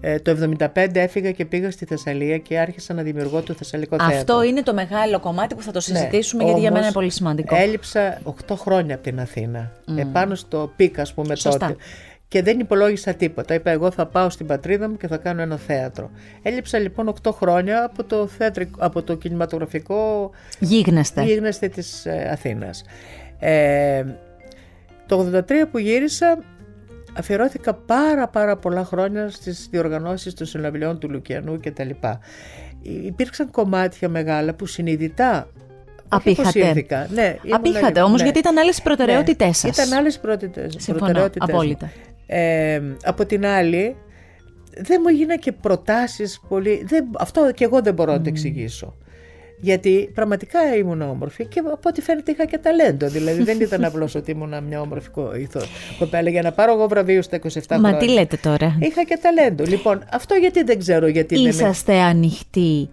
[0.00, 4.10] ε, το 1975 έφυγα και πήγα στη Θεσσαλία και άρχισα να δημιουργώ το Θεσσαλικό Αυτό
[4.10, 4.34] Θέατρο.
[4.34, 7.10] Αυτό είναι το μεγάλο κομμάτι που θα το συζητήσουμε ναι, γιατί για μένα είναι πολύ
[7.10, 7.56] σημαντικό.
[7.56, 9.72] Έλειψα 8 χρόνια από την Αθήνα.
[9.86, 9.98] Mm.
[9.98, 11.66] Επάνω στο peak, ας πούμε, Σωστά.
[11.66, 11.80] τότε.
[12.28, 13.54] Και δεν υπολόγισα τίποτα.
[13.54, 16.10] Είπα εγώ θα πάω στην πατρίδα μου και θα κάνω ένα θέατρο.
[16.42, 18.28] Έλειψα λοιπόν 8 χρόνια από το,
[18.78, 22.84] από το κινηματογραφικό γίγνεσθε, γίγνεσθε της ε, Αθήνας.
[23.38, 24.04] Ε,
[25.06, 26.38] το 83 που γύρισα
[27.12, 32.20] αφιερώθηκα πάρα πάρα πολλά χρόνια στις διοργανώσεις των συναυλιών του Λουκιανού και τα λοιπά.
[32.82, 35.48] Υπήρξαν κομμάτια μεγάλα που συνειδητά
[36.12, 37.08] Απήχατε.
[37.14, 38.24] Ναι, Απήχατε όμως ναι.
[38.24, 39.72] γιατί ήταν άλλες οι προτεραιότητές ναι.
[39.72, 39.86] σας.
[39.86, 40.82] Ήταν άλλες προτεραιότητες.
[40.82, 41.90] Συμφωνώ, απόλυτα.
[42.26, 43.96] Ε, από την άλλη
[44.76, 46.84] δεν μου έγιναν και προτάσεις πολύ...
[46.86, 48.16] Δεν, αυτό και εγώ δεν μπορώ mm.
[48.16, 48.94] να το εξηγήσω.
[49.60, 53.08] Γιατί πραγματικά ήμουν όμορφη και από ό,τι φαίνεται είχα και ταλέντο.
[53.08, 55.08] Δηλαδή δεν ήταν απλώς ότι ήμουν μια όμορφη
[55.98, 57.90] κοπέλα για να πάρω εγώ βραβείο στα 27 χρόνια.
[57.90, 59.64] Μα τι λέτε τώρα; Είχα και ταλέντο.
[59.64, 62.90] Λοιπόν, αυτό γιατί δεν ξέρω γιατί Είσαστε δεν ανοιχτοί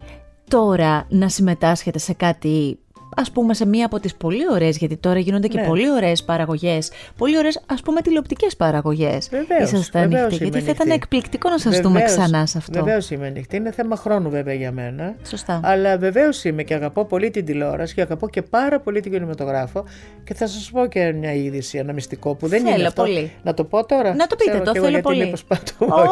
[0.47, 2.79] τώρα να συμμετάσχετε σε κάτι
[3.25, 5.67] Α πούμε σε μία από τις πολύ ωραίες, γιατί τώρα γίνονται και ναι.
[5.67, 9.29] πολύ ωραίες παραγωγές, πολύ ωραίες ας πούμε τηλεοπτικές παραγωγές.
[9.61, 12.83] Είσαστε ανοιχτοί, γιατί θα ήταν εκπληκτικό να σας δούμε ξανά σε αυτό.
[12.83, 15.15] Βεβαίως είμαι ανοιχτή, είναι θέμα χρόνου βέβαια για μένα.
[15.27, 15.59] Σωστά.
[15.63, 19.83] Αλλά βεβαίως είμαι και αγαπώ πολύ την τηλεόραση και αγαπώ και πάρα πολύ την κινηματογράφο
[20.23, 23.01] και θα σας πω και μια είδηση, ένα μυστικό που δεν θέλω είναι αυτό.
[23.03, 23.31] Πολύ.
[23.43, 25.33] Να το πω τώρα; Να το πείτε, το θέλω πολύ.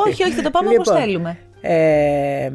[0.06, 1.38] Όχι, όχι, θα το πάμε λοιπόν, όπω θέλουμε.
[1.62, 2.52] Ε,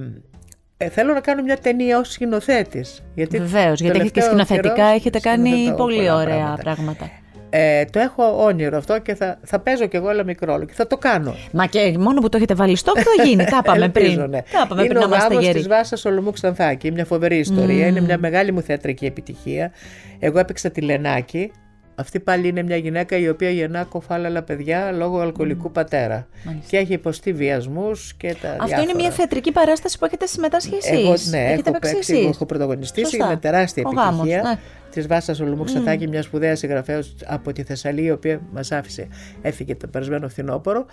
[0.83, 3.03] ε, θέλω να κάνω μια ταινία ως σκηνοθέτης.
[3.31, 6.63] Βεβαίως, γιατί έχετε και σκηνοθετικά έχετε κάνει πολύ ωραία πράγματα.
[6.63, 7.11] πράγματα.
[7.51, 10.73] Ε, το έχω όνειρο αυτό και θα, θα παίζω κι εγώ αλλά μικρό ρόλο και
[10.73, 11.35] θα το κάνω.
[11.53, 13.45] Μα και μόνο που το έχετε βάλει στο θα γίνει.
[13.45, 14.21] Τα είπαμε πριν.
[14.29, 14.43] Ναι.
[14.53, 16.93] Τα είπαμε είναι πριν ο γάμος της Βάσας Σολομού Ξανθάκη.
[16.93, 17.87] Μια φοβερή ιστορία.
[17.87, 19.73] Είναι μια μεγάλη μου θεατρική επιτυχία.
[20.19, 21.53] Εγώ έπαιξα τη Λενάκη
[22.01, 26.27] αυτή πάλι είναι μια γυναίκα η οποία γεννά κοφάλαλα παιδιά λόγω αλκοολικού πατέρα.
[26.69, 28.83] Και έχει υποστεί βιασμούς και τα Αυτό διάφορα.
[28.83, 30.91] είναι μια θεατρική παράσταση που έχετε συμμετάσχει εσείς.
[30.91, 34.43] Εγώ, ναι, έχω παίξει, εγώ έχω πρωταγωνιστήσει με τεράστια Ο επιτυχία.
[34.43, 34.59] ναι.
[34.91, 36.11] Της Βάσας Ολουμού Ξαθάκη, mm.
[36.11, 39.09] μιας σπουδαίας συγγραφέα από τη Θεσσαλία, η οποία μας άφησε,
[39.43, 40.87] έφυγε το περασμένο φθινόπωρο.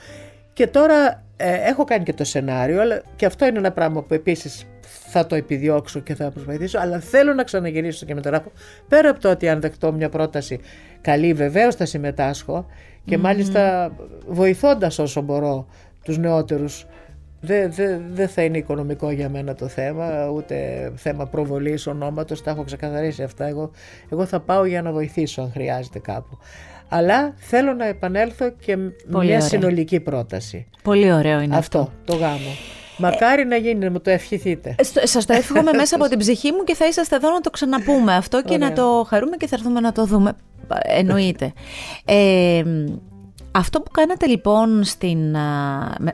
[0.53, 4.13] Και τώρα ε, έχω κάνει και το σενάριο, αλλά και αυτό είναι ένα πράγμα που
[4.13, 4.67] επίσης
[5.09, 8.51] θα το επιδιώξω και θα προσπαθήσω, αλλά θέλω να ξαναγυρίσω και μεταγράφω.
[8.87, 10.59] Πέρα από το ότι αν δεχτώ μια πρόταση
[11.01, 12.65] καλή, βεβαίως θα συμμετάσχω
[13.05, 13.91] και μάλιστα
[14.27, 15.67] βοηθώντας όσο μπορώ
[16.03, 16.85] τους νεότερους.
[17.41, 20.55] Δεν δε, δε θα είναι οικονομικό για μένα το θέμα, ούτε
[20.95, 22.43] θέμα προβολής ονόματος.
[22.43, 23.47] Τα έχω ξεκαθαρίσει αυτά.
[23.47, 23.71] Εγώ,
[24.09, 26.37] εγώ θα πάω για να βοηθήσω αν χρειάζεται κάπου.
[26.89, 28.91] Αλλά θέλω να επανέλθω και με
[29.23, 30.67] μια συνολική πρόταση.
[30.83, 31.79] Πολύ ωραίο είναι αυτό.
[31.79, 32.76] Αυτό, το γάμο.
[32.97, 34.75] Μακάρι να γίνει, να μου το ευχηθείτε.
[35.03, 38.15] Σας το εύχομαι μέσα από την ψυχή μου και θα είσαστε εδώ να το ξαναπούμε
[38.15, 40.33] αυτό και να το χαρούμε και θα έρθουμε να το δούμε.
[40.83, 41.53] Εννοείται.
[42.05, 42.63] Ε,
[43.57, 45.29] αυτό που κάνατε λοιπόν στην,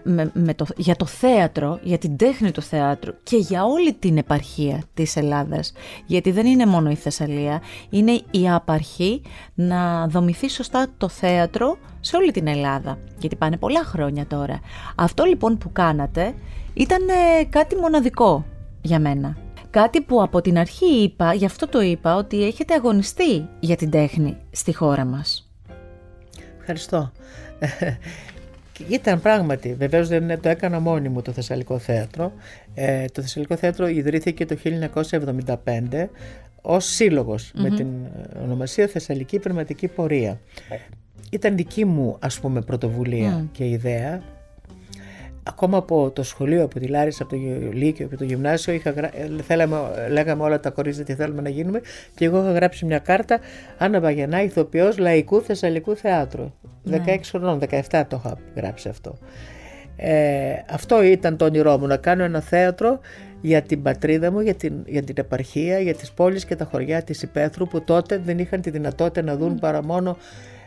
[0.04, 4.18] με, με, το, για το θέατρο, για την τέχνη του θέατρου και για όλη την
[4.18, 5.74] επαρχία της Ελλάδας,
[6.06, 9.22] γιατί δεν είναι μόνο η Θεσσαλία, είναι η απαρχή
[9.54, 14.60] να δομηθεί σωστά το θέατρο σε όλη την Ελλάδα, γιατί πάνε πολλά χρόνια τώρα.
[14.96, 16.34] Αυτό λοιπόν που κάνατε
[16.74, 18.46] ήταν ε, κάτι μοναδικό
[18.82, 19.38] για μένα.
[19.70, 23.90] Κάτι που από την αρχή είπα, γι' αυτό το είπα, ότι έχετε αγωνιστεί για την
[23.90, 25.52] τέχνη στη χώρα μας.
[26.60, 27.12] Ευχαριστώ.
[28.90, 32.34] Ήταν πράγματι, βεβαίως δεν το έκανα μόνη μου το Θεσσαλικό Θέατρο.
[32.74, 36.08] Ε, το Θεσσαλικό Θέατρο ιδρύθηκε το 1975
[36.62, 37.88] ως συλλογος με την
[38.44, 40.40] ονομασία Θεσσαλική Πνευματική Πορεία.
[41.32, 44.22] Ήταν δική μου ας πούμε πρωτοβουλία και ιδέα
[45.44, 48.94] ακόμα από το σχολείο, από τη Λάρισα, από το Λύκειο, από το Γυμνάσιο, είχα,
[49.44, 49.78] θέλαμε,
[50.10, 51.82] λέγαμε όλα τα κορίτσια τι θέλουμε να γίνουμε
[52.16, 53.40] και εγώ είχα γράψει μια κάρτα
[53.78, 56.52] Άννα Βαγενά, ηθοποιός λαϊκού θεσσαλικού θεάτρου.
[56.90, 57.20] 16 ναι.
[57.24, 59.18] χρονών, 17 το είχα γράψει αυτό.
[59.96, 63.00] Ε, αυτό ήταν το όνειρό μου, να κάνω ένα θέατρο
[63.42, 67.04] για την πατρίδα μου, για την, για την επαρχία, για τις πόλεις και τα χωριά
[67.04, 70.18] της Υπέθρου που τότε δεν είχαν τη δυνατότητα να δουν παρά μόνο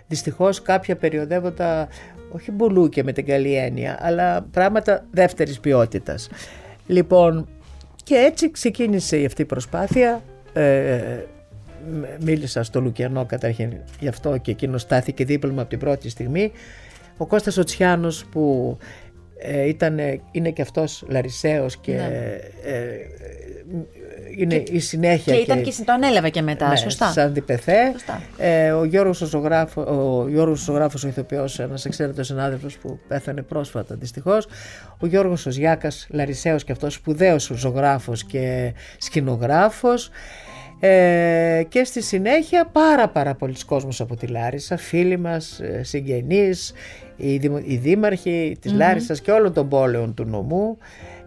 [0.06, 1.88] δυστυχώς κάποια περιοδεύοντα,
[2.36, 6.28] όχι μπουλούκια με την καλή έννοια, αλλά πράγματα δεύτερης ποιότητας.
[6.86, 7.48] Λοιπόν,
[8.02, 10.22] και έτσι ξεκίνησε αυτή η προσπάθεια.
[10.52, 11.24] Ε,
[12.20, 16.52] μίλησα στο Λουκιανό καταρχήν γι' αυτό και εκείνος στάθηκε δίπλα μου από την πρώτη στιγμή.
[17.16, 18.76] Ο Κώστας Οτσιάνος που
[19.38, 19.98] ε, ήταν,
[20.30, 22.38] είναι και αυτός Λαρισαίος και ναι.
[22.64, 22.96] ε,
[24.36, 25.34] είναι η συνέχεια.
[25.34, 27.06] Και ήταν και, και τον έλαβε και μετά, ναι, σωστά.
[27.06, 27.94] Σαν διπεθέ.
[28.36, 32.98] Ε, ο Γιώργος ο, ζωγράφο, ο, Γιώργος ο ζωγράφος, ο ηθοποιός, ένας εξαίρετος συνάδελφος που
[33.08, 34.46] πέθανε πρόσφατα δυστυχώς.
[34.98, 40.10] Ο Γιώργος ο Ζιάκας, Λαρισαίος και αυτός σπουδαίος ζωγράφος και σκηνογράφος.
[40.80, 46.72] Ε, και στη συνέχεια πάρα πάρα πολλοί κόσμος από τη Λάρισα, φίλοι μας, ε, συγγενείς,
[47.16, 47.32] οι,
[47.64, 50.78] οι δήμαρχοι της mm Λάρισας και όλων των πόλεων του νομού.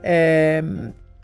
[0.01, 0.61] Ε,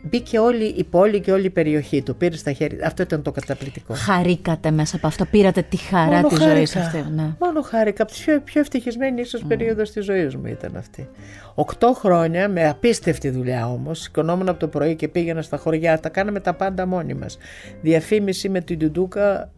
[0.10, 2.16] μπήκε όλη η πόλη και όλη η περιοχή του.
[2.16, 2.88] Πήρε στα χέρια.
[2.88, 3.94] Αυτό ήταν το καταπληκτικό.
[3.94, 5.26] Χαρήκατε μέσα από αυτό.
[5.26, 7.06] Πήρατε τη χαρά της ζωής αυτή.
[7.16, 7.36] Ναι.
[7.40, 8.04] Μόνο χάρηκα.
[8.04, 9.48] Από τις πιο, πιο ευτυχισμένη ίσως mm.
[9.48, 11.10] περίοδος της ζωής μου ήταν αυτή.
[11.56, 14.00] Οκτώ χρόνια με απίστευτη δουλειά όμως.
[14.00, 16.00] Σηκωνόμουν από το πρωί και πήγαινα στα χωριά.
[16.00, 17.38] Τα κάναμε τα πάντα μόνοι μας.
[17.82, 19.52] Διαφήμιση με την Τουντούκα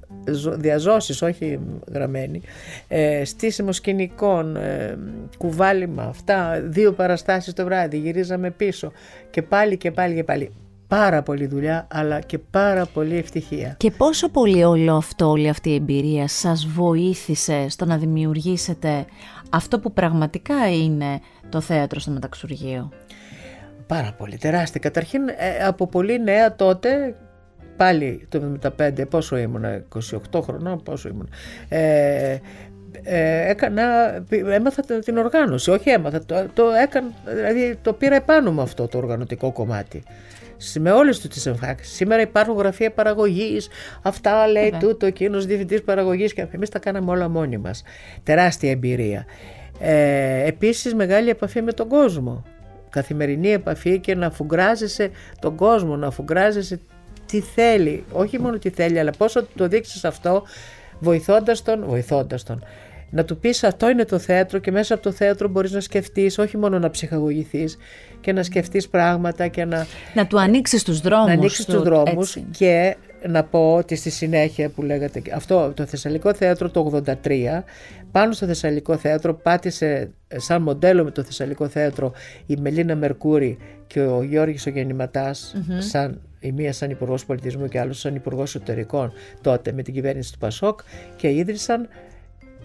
[0.58, 1.60] διαζώσεις όχι
[1.92, 2.42] γραμμένη
[2.88, 4.98] ε, στήσιμο σκηνικών ε,
[5.38, 8.92] κουβάλιμα αυτά δύο παραστάσεις το βράδυ γυρίζαμε πίσω
[9.30, 10.52] και πάλι και πάλι και πάλι
[10.88, 15.70] πάρα πολύ δουλειά αλλά και πάρα πολύ ευτυχία και πόσο πολύ όλο αυτό όλη αυτή
[15.70, 19.06] η εμπειρία σας βοήθησε στο να δημιουργήσετε
[19.50, 22.92] αυτό που πραγματικά είναι το θέατρο στο Μεταξουργείο;
[23.88, 24.80] Πάρα πολύ, τεράστια.
[24.80, 27.16] Καταρχήν ε, από πολύ νέα τότε
[27.78, 29.66] πάλι το 75, πόσο ήμουν,
[30.34, 31.30] 28 χρονών, πόσο ήμουν.
[31.70, 32.38] Ε,
[33.04, 33.84] ε, έκανα,
[34.30, 38.98] έμαθα την οργάνωση, όχι έμαθα, το, το, έκανα, δηλαδή το πήρα επάνω με αυτό το
[38.98, 40.04] οργανωτικό κομμάτι.
[40.80, 41.96] Με όλες του τις εμφάνισει.
[41.96, 43.68] Σήμερα υπάρχουν γραφεία παραγωγής,
[44.02, 44.78] αυτά λέει ναι.
[44.78, 47.84] τούτο, εκείνος διευθυντής παραγωγής και εμείς τα κάναμε όλα μόνοι μας.
[48.24, 49.26] Τεράστια εμπειρία.
[49.80, 52.44] Ε, Επίσης μεγάλη επαφή με τον κόσμο.
[52.90, 55.10] Καθημερινή επαφή και να φουγκράζεσαι
[55.40, 56.80] τον κόσμο, να φουγκράζεσαι
[57.28, 60.44] τι θέλει, όχι μόνο τι θέλει, αλλά πόσο το δείξεις αυτό,
[61.00, 62.64] βοηθώντας τον, βοηθώντας τον.
[63.10, 66.38] Να του πεις αυτό είναι το θέατρο και μέσα από το θέατρο μπορείς να σκεφτείς,
[66.38, 67.78] όχι μόνο να ψυχαγωγηθείς
[68.22, 69.86] και να σκεφτείς πράγματα και να...
[70.14, 71.28] Να του ανοίξεις τους δρόμους.
[71.28, 72.96] Να ανοίξεις τους δρόμους και
[73.28, 77.64] να πω ότι στη συνέχεια που λέγατε αυτό το Θεσσαλικό Θέατρο το 83
[78.12, 82.12] πάνω στο Θεσσαλικό Θέατρο πάτησε σαν μοντέλο με το Θεσσαλικό Θέατρο
[82.46, 87.80] η Μελίνα Μερκούρη και ο Γιώργης ο γεννηματας σαν η μία σαν υπουργός πολιτισμού και
[87.80, 90.80] άλλος σαν υπουργός εσωτερικών τότε με την κυβέρνηση του Πασόκ
[91.16, 91.88] και ίδρυσαν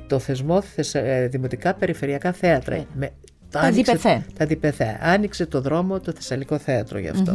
[0.06, 2.74] το θεσμό ε, Δημοτικά Περιφερειακά Θέατρα.
[2.74, 3.10] Ε, με,
[3.52, 4.98] τα άνοιξε, Τα διπεθέ.
[5.00, 7.32] Άνοιξε το δρόμο το Θεσσαλικό Θέατρο γι' αυτο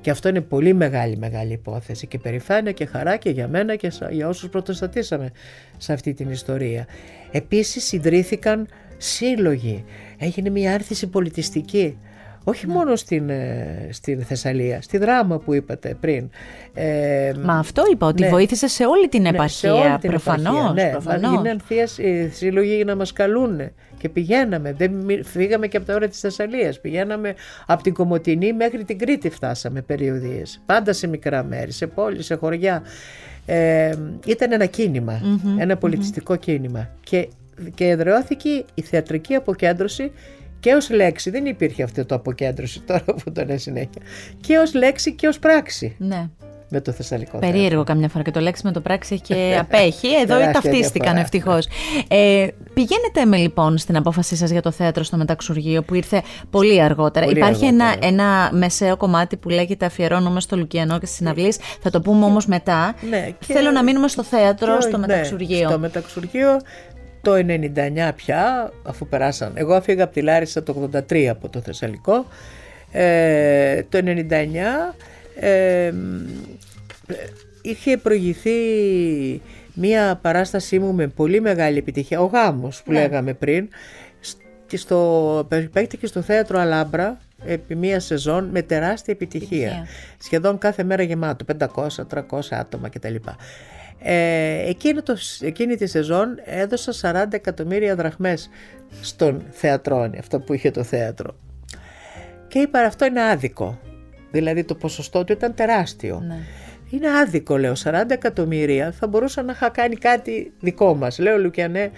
[0.00, 3.92] Και αυτό είναι πολύ μεγάλη μεγάλη υπόθεση και περηφάνεια και χαρά και για μένα και
[4.10, 5.30] για όσους πρωτοστατήσαμε
[5.76, 6.86] σε αυτή την ιστορία.
[7.30, 9.84] Επίσης ιδρύθηκαν σύλλογοι.
[10.18, 11.98] Έγινε μια άρθηση πολιτιστική
[12.48, 12.72] όχι ναι.
[12.72, 16.30] μόνο στην, ε, στην Θεσσαλία, στη δράμα που είπατε πριν.
[16.74, 18.28] Ε, Μα αυτό είπα, ότι ναι.
[18.28, 20.74] βοήθησε σε όλη την επαρχία, ναι, σε όλη την προφανώς.
[20.74, 21.30] ναι, προφανώς.
[21.30, 23.60] Γίναν θείες οι σύλλογοι για να μας καλούν
[23.98, 24.72] και πηγαίναμε.
[24.72, 24.92] Δεν,
[25.24, 26.80] φύγαμε και από τα όρια της Θεσσαλίας.
[26.80, 27.34] Πηγαίναμε
[27.66, 30.60] από την Κομωτινή μέχρι την Κρήτη φτάσαμε περιοδίες.
[30.66, 32.82] Πάντα σε μικρά μέρη, σε πόλεις, σε χωριά.
[33.46, 33.92] Ε,
[34.26, 34.68] ήταν ένα
[35.58, 36.88] ένα πολιτιστικό κίνημα.
[37.00, 37.28] Και,
[37.74, 40.12] και εδραιώθηκε η θεατρική αποκέντρωση
[40.60, 44.02] και ως λέξη, δεν υπήρχε αυτό το αποκέντρωση τώρα που το είναι συνέχεια,
[44.40, 45.96] και ως λέξη και ως πράξη.
[45.98, 46.28] Ναι.
[46.70, 47.84] Με το Θεσσαλικό Περίεργο θέατρο.
[47.84, 50.08] καμιά φορά και το λέξη με το πράξη έχει και απέχει.
[50.22, 51.68] Εδώ ταυτίστηκαν ευτυχώς.
[52.08, 56.82] Ε, πηγαίνετε με λοιπόν στην απόφασή σας για το θέατρο στο Μεταξουργείο που ήρθε πολύ
[56.82, 57.26] αργότερα.
[57.26, 61.58] Πολύ Υπάρχει Ένα, ένα μεσαίο κομμάτι που λέγεται Αφιερώνουμε στο Λουκιανό και στις συναυλίες.
[61.82, 62.94] Θα το πούμε όμως μετά.
[63.10, 65.68] Ναι, Θέλω να μείνουμε στο θέατρο, στο ναι, Μεταξουργείο.
[65.68, 66.58] Στο Μεταξουργείο
[67.22, 72.26] το 99 πια, αφού περάσαν, εγώ έφυγα από τη Λάρισα το 83 από το Θεσσαλικό,
[72.92, 74.94] ε, το 99
[75.40, 75.92] ε,
[77.62, 78.50] είχε προηγηθεί
[79.74, 83.00] μία παράστασή μου με πολύ μεγάλη επιτυχία, ο γάμος που ναι.
[83.00, 83.68] λέγαμε πριν,
[84.76, 89.86] στο, παίχτηκε στο θέατρο Αλάμπρα επί μία σεζόν με τεράστια επιτυχία.
[90.18, 93.14] Σχεδόν κάθε μέρα γεμάτο, 500-300 άτομα κτλ.
[94.02, 98.50] Ε, εκείνο το, εκείνη τη σεζόν έδωσα 40 εκατομμύρια δραχμές
[99.00, 101.36] στον θεατρόνι, αυτό που είχε το θέατρο.
[102.48, 103.78] Και είπα αυτό είναι άδικο.
[104.30, 106.22] Δηλαδή το ποσοστό του ήταν τεράστιο.
[106.26, 106.38] Ναι.
[106.90, 107.72] Είναι άδικο, λέω.
[107.84, 111.18] 40 εκατομμύρια θα μπορούσα να είχα κάνει κάτι δικό μας.
[111.18, 111.90] Λέω Λουκιανέ,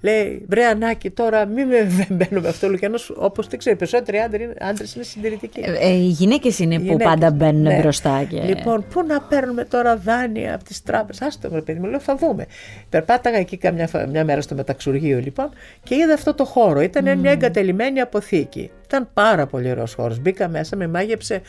[0.00, 2.66] λέει βρε Ανάκη, τώρα μην με μπαίνουμε αυτό.
[2.66, 4.18] Ο Λουκιανός, όπως δεν ξέρει, περισσότεροι
[4.58, 5.60] άντρες είναι συντηρητικοί.
[5.60, 7.78] Ε, ε, οι γυναίκες είναι που γυναίκες, πάντα μπαίνουν ναι.
[7.78, 8.24] μπροστά.
[8.28, 8.40] Και...
[8.40, 12.16] Λοιπόν, πού να παίρνουμε τώρα δάνεια από τις τράπεζες; Άστο με παιδί μου, λέω θα
[12.16, 12.46] δούμε.
[12.88, 15.50] Περπάταγα εκεί καμιά, φα- μια μέρα στο μεταξουργείο λοιπόν
[15.82, 16.80] και είδα αυτό το χώρο.
[16.80, 18.70] Ήταν μια εγκατελειμμένη αποθήκη.
[18.84, 20.18] Ήταν πάρα πολύ ωραίος χώρος.
[20.20, 21.40] Μπήκα μέσα, με μάγεψε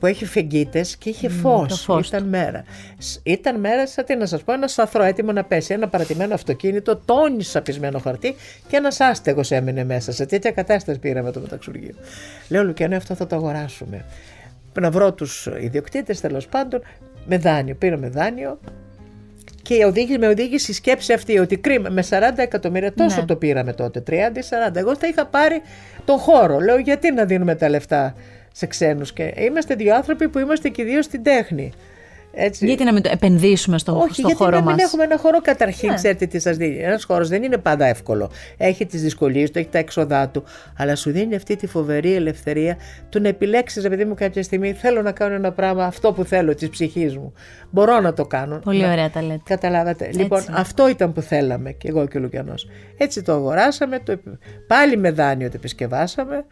[0.00, 1.66] που έχει φεγγίτες και είχε φω.
[1.68, 2.64] το φως Ήταν μέρα.
[2.98, 5.72] Σ- Ήταν μέρα, σαν τι να σας πω, ένας σαθρό έτοιμο να πέσει.
[5.74, 8.34] Ένα παρατημένο αυτοκίνητο, τόνι σαπισμένο χαρτί
[8.68, 10.12] και ένας άστεγος έμεινε μέσα.
[10.12, 11.94] Σε τέτοια κατάσταση πήραμε το μεταξουργείο.
[12.48, 14.04] Λέω, Λουκιανέ, αυτό θα το αγοράσουμε.
[14.80, 16.82] Να βρω τους ιδιοκτήτες τέλος πάντων
[17.26, 17.74] με δάνειο.
[17.74, 18.58] Πήραμε δάνειο
[19.62, 23.26] και οδήγησε, με οδήγησε η σκέψη αυτή ότι κρίμα με 40 εκατομμύρια τόσο Ναι.
[23.26, 24.76] το πήραμε τότε, 30 ή 40.
[24.80, 25.62] Εγώ θα είχα πάρει
[26.04, 26.58] τον χώρο.
[26.58, 28.14] Λέω γιατί να δίνουμε τα λεφτά
[28.52, 31.72] σε ξένους και είμαστε δύο άνθρωποι που είμαστε και οι δύο στην τέχνη.
[32.34, 32.66] Έτσι.
[32.66, 35.18] Γιατί να μην το επενδύσουμε στο, Όχι, στο γιατί χώρο να μην μας; έχουμε ένα
[35.18, 35.94] χώρο καταρχήν, Ναι.
[35.94, 36.76] ξέρετε τι σας δίνει.
[36.76, 38.30] Ένας χώρος δεν είναι πάντα εύκολο.
[38.56, 40.44] Έχει τις δυσκολίες του, έχει τα έξοδά του,
[40.76, 42.76] αλλά σου δίνει αυτή τη φοβερή ελευθερία
[43.08, 46.54] του να επιλέξεις, επειδή μου, κάποια στιγμή θέλω να κάνω ένα πράγμα, αυτό που θέλω,
[46.54, 47.32] της ψυχής μου.
[47.70, 48.58] Μπορώ να το κάνω.
[48.64, 49.40] Πολύ Να- ωραία τα λέτε.
[49.44, 50.10] Καταλάβατε.
[50.14, 52.68] Λοιπόν, αυτό ήταν που θέλαμε και εγώ και ο Λουκιανός.
[52.96, 54.34] Έτσι το αγοράσαμε, το, επι-
[54.66, 56.44] πάλι με δάνειο το επισκευάσαμε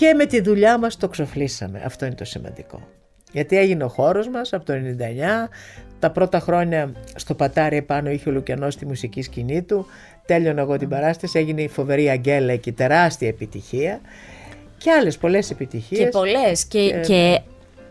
[0.00, 1.82] και με τη δουλειά μας το ξοφλήσαμε.
[1.84, 2.88] Αυτό είναι το σημαντικό.
[3.32, 5.48] Γιατί έγινε ο χώρος μας από το 99,
[5.98, 9.86] τα πρώτα χρόνια στο πατάρι επάνω είχε ο Λουκιανός τη μουσική σκηνή του,
[10.26, 14.00] τέλειωνα εγώ την παράσταση, έγινε η φοβερή Αγγέλα εκεί, τεράστια επιτυχία
[14.78, 16.00] και άλλες πολλές επιτυχίες.
[16.00, 16.64] Και πολλές.
[16.64, 17.40] Και, και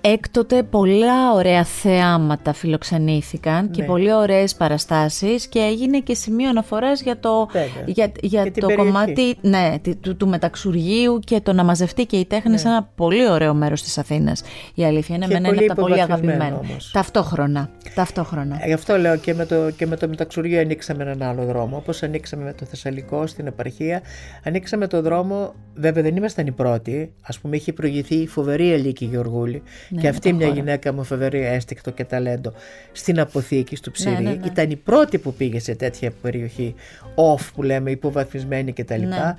[0.01, 3.87] έκτοτε πολλά ωραία θεάματα φιλοξενήθηκαν και Ναι.
[3.87, 7.67] πολύ ωραίες παραστάσεις και έγινε και σημείο αναφοράς για το, Βέβαια.
[7.85, 8.91] για, για Για την το περιοχή.
[8.91, 12.89] κομμάτι ναι, τη- του, του μεταξουργείου και το να μαζευτεί και η τέχνη σε ένα
[12.95, 14.41] πολύ ωραίο μέρος της Αθήνας.
[14.73, 15.31] Η αλήθεια είναι Ναι.
[15.31, 16.69] Και εμένα είναι πολύ από τα πολύ υποβαθμισμένο αγαπημένα.
[16.71, 16.91] όμως.
[16.91, 17.69] Ταυτόχρονα.
[17.95, 18.57] Ταυτόχρονα.
[18.61, 21.77] Ε, Γι' αυτό λέω και με, το, και με το μεταξουργείο ανοίξαμε έναν άλλο δρόμο.
[21.77, 24.01] Όπως ανοίξαμε με το Θεσσαλικό στην επαρχία,
[24.43, 25.53] ανοίξαμε το δρόμο.
[25.75, 27.13] Βέβαια δεν ήμασταν οι πρώτοι.
[27.21, 29.61] Α πούμε, είχε προηγηθεί η φοβερή Ελίκη Γεωργούλη.
[29.89, 30.57] Ναι, και αυτή το μια χώρο.
[30.59, 32.53] γυναίκα μου φοβερή έστικτο και ταλέντο
[32.91, 34.23] στην αποθήκη, στο ψυρί.
[34.23, 34.45] ναι, ναι.
[34.45, 36.75] Ήταν η πρώτη που πήγε σε τέτοια περιοχή,
[37.15, 39.01] off που λέμε, υποβαθμισμένη κτλ.
[39.01, 39.35] Ναι.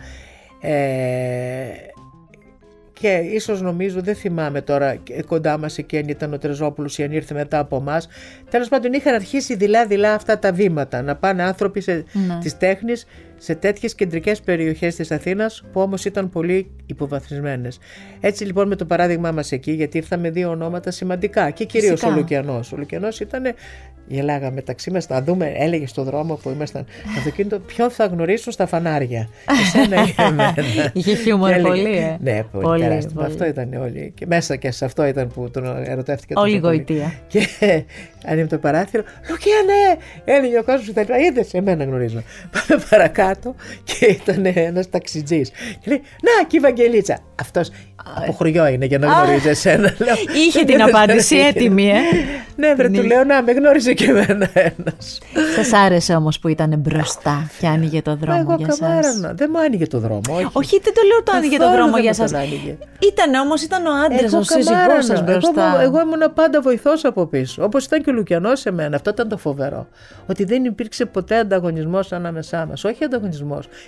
[0.60, 1.66] Ε,
[2.92, 7.02] και ίσως νομίζω, δεν θυμάμαι τώρα ε, κοντά μας εκεί αν ήταν ο Τρεζόπουλος ή
[7.02, 8.02] αν ήρθε μετά από εμά.
[8.50, 12.38] Τέλος πάντων είχαν αρχίσει δειλά-δειλά αυτά τα βήματα, να πάνε άνθρωποι σε, Ναι.
[12.40, 13.06] της τέχνης
[13.42, 17.78] σε τέτοιες κεντρικές περιοχές της Αθήνας που όμως ήταν πολύ υποβαθμισμένες.
[18.20, 22.12] Έτσι λοιπόν με το παράδειγμά μας εκεί, γιατί ήρθαμε δύο ονόματα σημαντικά και κυρίως Φυσικά.
[22.12, 22.72] ο Λουκιανός.
[22.72, 23.42] Ο Λουκιανός ήταν,
[24.06, 28.52] γελάγαμε μεταξύ μας, να δούμε, έλεγε στο δρόμο που ήμασταν στο αυτοκίνητο, ποιον θα γνωρίσουν
[28.52, 29.28] στα φανάρια.
[29.62, 30.54] Εσένα ή εμένα.
[30.92, 32.16] Είχε χιούμορ Και έλεγε- πολύ, ε.
[32.20, 33.10] Ναι, πολύ, Πολύ, τεράστιο.
[33.14, 33.26] πολύ.
[33.26, 34.12] Αυτό ήταν όλοι.
[34.16, 36.76] Και μέσα και σε αυτό ήταν που τον ερωτεύτηκε Όλη τόσο πολύ.
[36.76, 37.12] γοητεία.
[37.26, 37.46] Και
[38.30, 39.02] ανοίγει το παράθυρο.
[39.30, 39.98] Λουκιανέ!
[40.24, 42.22] Έλεγε ο κόσμος που θα Είδες, εμένα γνωρίζουμε.
[42.68, 43.28] Πάμε παρακάτω
[43.84, 45.50] και ήταν ένας ταξιτζής.
[45.50, 47.18] Και λέει: Να, και η Βαγγελίτσα.
[47.40, 47.70] Αυτός
[48.16, 49.94] από χωριό είναι για να γνωρίζει εσένα.
[49.98, 50.14] Λέω,
[50.46, 51.46] Είχε την «Δεν απάντηση είχε».
[51.46, 51.98] έτοιμη, ε.
[52.56, 55.18] Ναι, βρε, του λέω να με γνώριζε και εμένα ένας.
[55.56, 58.78] Σας άρεσε όμως που ήταν μπροστά και άνοιγε το δρόμο Εγώ για σας.
[58.78, 59.32] καμάρανα.
[59.34, 60.20] Δεν μου άνοιγε το δρόμο.
[60.30, 62.38] Όχι, Όχι, δεν το λέω το άνοιγε το Καθόλου δρόμο δεν για μου τον σας.
[62.40, 62.76] άνοιγε.
[63.12, 65.02] Ήταν όμως, ήταν ο άντρας, ο σύζυγός καμάρανα.
[65.02, 65.64] σας μπροστά.
[65.72, 67.64] Εγώ, εγώ ήμουν πάντα βοηθός από πίσω.
[67.64, 68.96] Όπως ήταν και ο Λουκιανός σε μένα.
[68.96, 69.88] Αυτό ήταν το φοβερό.
[70.26, 72.84] Ότι δεν υπήρξε ποτέ ανταγωνισμός ανάμεσά μας.
[72.84, 73.19] Όχι ανταγωνισμός.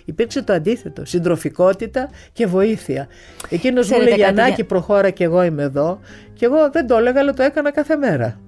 [0.04, 1.04] Υπήρξε το αντίθετο.
[1.04, 3.08] Συντροφικότητα και βοήθεια.
[3.48, 5.98] Εκείνος μου Ξέρετε έλεγε κάτι, Ανάκη, για- προχώρα και εγώ είμαι εδώ.
[6.32, 8.40] Και εγώ δεν το έλεγα, αλλά το έκανα κάθε μέρα.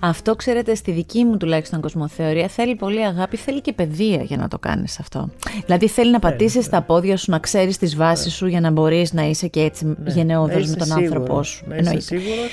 [0.00, 4.48] Αυτό, ξέρετε, στη δική μου τουλάχιστον κοσμοθεωρία θέλει πολύ αγάπη, θέλει και παιδεία για να
[4.48, 5.30] το κάνεις αυτό.
[5.64, 9.12] Δηλαδή θέλει να πατήσεις τα πόδια σου, να ξέρεις τις βάσεις σου για να μπορείς
[9.12, 11.64] να είσαι και έτσι Να γενναιόδος με είσαι τον σίγουρος, άνθρωπό σου.
[11.68, 12.00] Να είσαι Εννοείται.
[12.16, 12.50] σίγουρος.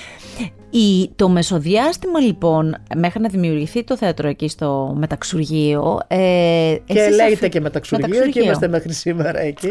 [0.73, 5.99] Η, το μεσοδιάστημα λοιπόν, μέχρι να δημιουργηθεί το θέατρο εκεί στο Μεταξουργείο.
[6.07, 6.17] Ε,
[6.85, 8.43] Και εσείς λέγεται αφ- και μεταξουργείο και Μεταξουργείο.
[8.43, 9.69] είμαστε μέχρι σήμερα εκεί.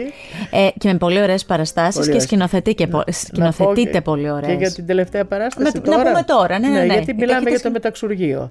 [0.50, 2.22] Ε, και με πολύ ωραίες παραστάσεις Πολύ και ωραίες.
[2.24, 4.50] σκηνοθετεί και, πο- Να πω σκηνοθετείτε και- πολύ ωραίες.
[4.52, 6.84] Και για την τελευταία παράσταση Να- να τώρα; πούμε τώρα, ναι, ναι, ναι.
[6.84, 8.50] γιατί Γιατί μιλάμε έχετε για το σκηνο- μεταξουργείο.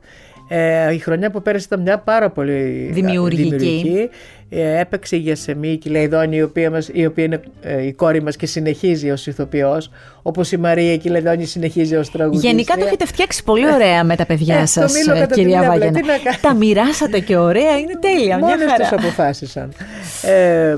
[0.52, 3.42] Ε, η χρονιά που πέρασε ήταν μια πάρα πολύ Δημιουργική.
[3.44, 4.10] δημιουργική.
[4.52, 7.94] Ε, έπαιξε η Γεσεμή και η Λαϊδόνη, η οποία, μας, η οποία είναι ε, η
[7.94, 12.52] κόρη μας και συνεχίζει ως ηθοποιός, όπως η Μαρία και η Λαϊδόνη συνεχίζει ως τραγουδίστρια.
[12.52, 15.34] Γενικά το έχετε φτιάξει πολύ ωραία με τα παιδιά Ε, το σας, μήλο ε, κατά
[15.34, 16.00] τη κυρία μια πλευρά, Βάγενα.
[16.00, 16.38] τι να κάνω.
[16.42, 18.90] Τα μοιράσατε και ωραία, είναι τέλεια, μια Μόνες τους χαρά.
[19.04, 19.74] αποφάσισαν.
[20.22, 20.76] Ε,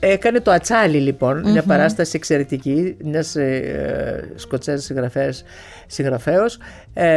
[0.00, 5.44] έκανε το Ατσάλι λοιπόν, μια παράσταση εξαιρετική, μιας ε, Σκοτσέζας συγγραφέας,
[5.86, 6.58] συγγραφέως,
[6.94, 7.08] ε,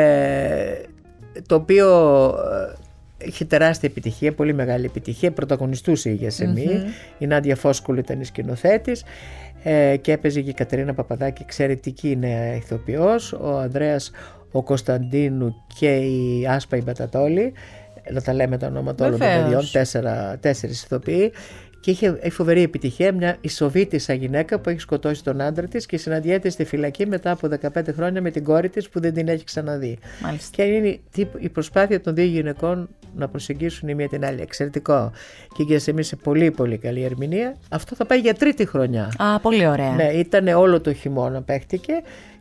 [1.48, 1.88] το οποίο
[2.28, 2.86] ε,
[3.20, 5.32] Είχε τεράστια επιτυχία, πολύ μεγάλη επιτυχία.
[5.32, 6.68] Πρωταγωνιστούσε η γιασεμη
[7.18, 9.04] Η Νάντια Φόσκολου ήταν η σκηνοθέτης.
[9.64, 13.34] Ε, και έπαιζε και η Κατερίνα Παπαδάκη, εξαιρετική νέα ηθοποιός.
[13.34, 14.12] Ο Ανδρέας
[14.52, 17.54] ο Κωνσταντίνου και η Άσπα η Μπατατόλη,
[18.12, 21.32] να τα λέμε τα ονόματα όλων των παιδιών, τέσσερα, τέσσερις ηθοποιοί
[21.80, 26.50] και είχε φοβερή επιτυχία μια ισοβήτησα γυναίκα που έχει σκοτώσει τον άντρα της και συναντιέται
[26.50, 29.98] στη φυλακή μετά από 15 χρόνια με την κόρη της που δεν την έχει ξαναδεί.
[30.22, 30.50] Μάλιστα.
[30.52, 31.00] Και είναι
[31.38, 34.42] η προσπάθεια των δύο γυναικών να προσεγγίσουν η μία την άλλη.
[34.42, 35.12] Εξαιρετικό.
[35.56, 37.56] Και για εμείς σε πολύ πολύ καλή ερμηνεία.
[37.70, 39.12] Αυτό θα πάει για τρίτη χρονιά.
[39.18, 39.92] Α, πολύ ωραία.
[39.92, 41.94] Ναι, ήταν όλο το χειμώνα παίχτηκε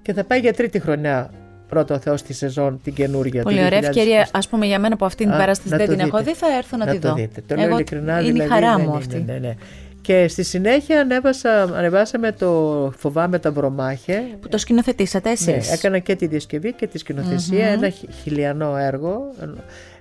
[0.03, 1.31] και θα πάει για τρίτη χρονιά
[1.69, 3.43] πρώτο ο Θεός στη σεζόν την καινούργια.
[3.43, 6.35] Πολύ ωραία ευκαιρία, ας πούμε για μένα που αυτήν την παράσταση δεν την έχω δει,
[6.35, 7.09] θα έρθω να, να τη δω.
[7.09, 7.43] Το δείτε.
[7.47, 9.23] Το λέω ειλικρινά, είναι δηλαδή, η χαρά μου αυτή.
[9.27, 9.55] Ναι, ναι, ναι.
[10.01, 14.23] Και στη συνέχεια ανέβασα, ανεβάσαμε το Φοβάμαι τα Μπρομάχε.
[14.41, 15.47] Που το σκηνοθετήσατε εσείς.
[15.47, 17.93] Ναι, έκανα και τη διασκευή και τη σκηνοθεσια ένα
[18.23, 19.33] χιλιανό έργο.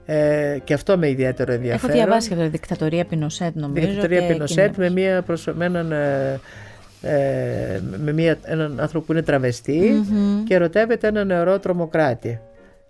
[0.05, 1.95] Ε, και αυτό με ιδιαίτερο ενδιαφέρον.
[1.95, 3.85] Έχω διαβάσει για το Δικτατορία Πινοσέτ νομίζω.
[3.87, 5.53] Δικτατορία Πινοσέτ με, μια προσω...
[5.55, 6.39] με έναν ε,
[7.05, 9.49] ε, με μια, έναν άνθρωπο που είναι
[10.47, 12.39] και ερωτεύεται έναν νεαρό τρομοκράτη.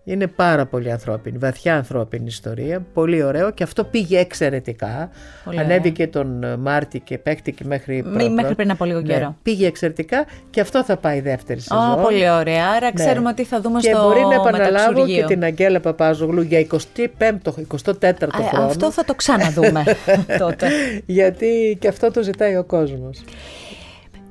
[0.08, 5.10] Είναι πάρα πολύ ανθρώπινη, βαθιά ανθρώπινη ιστορία, πολύ ωραίο και αυτό πήγε εξαιρετικά.
[5.46, 9.36] Πολύ Ανέβηκε τον Μάρτι και παίχτηκε μέχρι, Μ, μέχρι πριν από λίγο ναι, καιρό.
[9.44, 12.00] Πήγε εξαιρετικά και αυτό θα πάει δεύτερη σεζόν.
[12.00, 12.92] Oh, πολύ ωραία, άρα ναι.
[12.92, 16.68] ξέρουμε ότι θα δούμε και στο Και μπορεί να επαναλάβω και την Αγγέλα Παπάζογλου για
[16.72, 18.14] 25ο, 24ο
[18.52, 18.66] χρόνο.
[18.66, 19.84] Αυτό θα το ξαναδούμε
[20.40, 20.68] τότε.
[21.06, 23.24] Γιατί και αυτό το ζητάει ο κόσμος.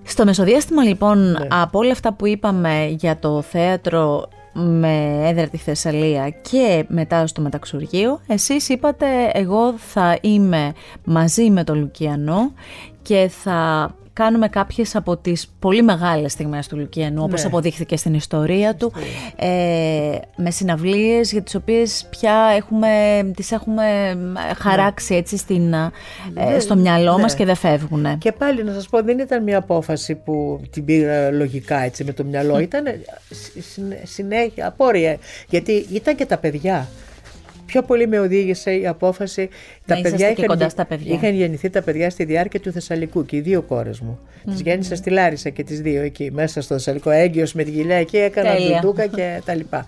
[0.05, 1.47] Στο μεσοδιάστημα λοιπόν ναι.
[1.51, 7.41] από όλα αυτά που είπαμε για το θέατρο με έδρα τη Θεσσαλία και μετά στο
[7.41, 10.73] Μεταξουργείο, εσείς είπατε εγώ θα είμαι
[11.05, 12.53] μαζί με τον Λουκιανό
[13.03, 17.47] και θα κάνουμε κάποιες από τις πολύ μεγάλες στιγμές του Λουκιανού, όπως ναι.
[17.47, 18.93] αποδείχθηκε στην ιστορία του,
[19.37, 22.91] ε, με συναυλίες για τις οποίες πια έχουμε,
[23.37, 23.85] τις έχουμε
[24.59, 25.19] χαράξει ναι.
[25.19, 25.91] έτσι στην, ε,
[26.35, 27.23] ναι, στο μυαλό ναι.
[27.23, 28.19] μας και δεν φεύγουν.
[28.19, 32.13] Και πάλι να σας πω, δεν ήταν μια απόφαση που την πήρα λογικά έτσι με
[32.13, 32.85] το μυαλό, ήταν
[34.03, 35.17] συνέχεια, απόρρια,
[35.49, 36.89] γιατί ήταν και τα παιδιά
[37.75, 39.49] πιο πολύ με οδήγησε η απόφαση.
[39.87, 41.15] Να τα παιδιά είχαν, κοντά στα παιδιά.
[41.15, 44.19] είχαν γεννηθεί τα παιδιά στη διάρκεια του Θεσσαλικού και οι δύο κόρες μου.
[44.19, 44.53] Mm-hmm.
[44.57, 47.11] Τι γέννησα στη Λάρισα και τις δύο εκεί, μέσα στο Θεσσαλικό.
[47.11, 49.85] Έγκυος με τη γυλιά εκεί, έκανα μπλουτούκα και τα λοιπά.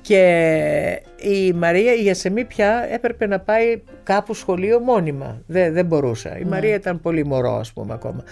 [0.00, 5.42] Και η Μαρία, η Ιασεμή πια έπρεπε να πάει κάπου σχολείο μόνιμα.
[5.46, 6.38] Δεν, δεν μπορούσα.
[6.38, 6.48] Η ναι.
[6.48, 8.24] Μαρία ήταν πολύ μωρό, ας πούμε, ακόμα.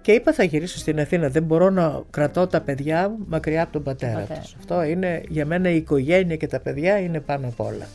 [0.00, 3.72] Και είπα θα γυρίσω στην Αθήνα, δεν μπορώ να κρατώ τα παιδιά μου μακριά από
[3.72, 4.40] τον πατέρα, πατέρα.
[4.40, 4.54] τους.
[4.58, 7.86] Αυτό είναι για μένα η οικογένεια και τα παιδιά είναι πάνω απ' όλα.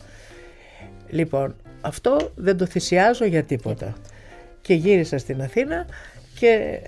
[1.14, 3.94] Λοιπόν, αυτό δεν το θυσιάζω για τίποτα.
[4.60, 5.86] Και γύρισα στην Αθήνα
[6.38, 6.80] και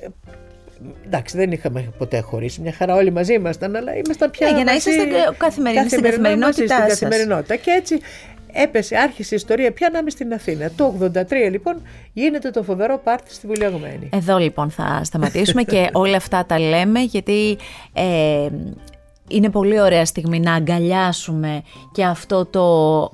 [1.04, 4.64] εντάξει δεν είχαμε ποτέ χωρίσει, μια χαρά όλοι μαζί ήμασταν, αλλά ήμασταν πια ναι, για
[4.64, 5.04] να είσαστε
[5.36, 7.56] καθημερινά, στην καθημερινότητά στην καθημερινότητα.
[7.56, 8.00] Και έτσι
[8.52, 10.70] έπεσε, άρχισε η ιστορία πια να είμαι στην Αθήνα.
[10.76, 14.08] Το 83 λοιπόν γίνεται το φοβερό πάρτι στη Βουλιαγμένη.
[14.12, 17.58] Εδώ λοιπόν θα σταματήσουμε και όλα αυτά τα λέμε γιατί
[17.92, 18.48] ε,
[19.28, 21.62] είναι πολύ ωραία στιγμή να αγκαλιάσουμε
[21.92, 22.66] και αυτό το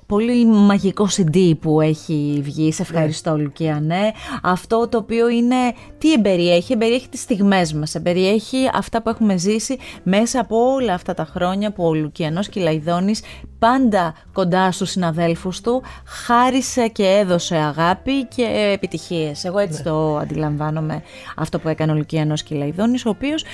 [0.07, 2.73] πολύ μαγικό CD που έχει βγει.
[2.73, 3.43] Σε ευχαριστώ ναι.
[3.43, 4.13] Λουκιανέ.
[4.43, 5.57] Αυτό το οποίο είναι,
[5.99, 11.15] τι εμπεριέχει, εμπεριέχει τις στιγμές μας, εμπεριέχει αυτά που έχουμε ζήσει μέσα από όλα αυτά
[11.15, 13.23] τα χρόνια που ο Λουκιανός Κυλαϊδόνης
[13.59, 19.45] πάντα κοντά στους συναδέλφους του χάρισε και έδωσε αγάπη και επιτυχίες.
[19.45, 19.91] Εγώ έτσι ναι.
[19.91, 21.03] το αντιλαμβάνομαι
[21.37, 23.45] αυτό που έκανε ο Λουκιανός Κυλαϊδόνης, ο οποίος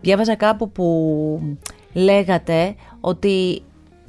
[0.00, 0.86] διάβαζα κάπου που
[1.92, 3.62] λέγατε ότι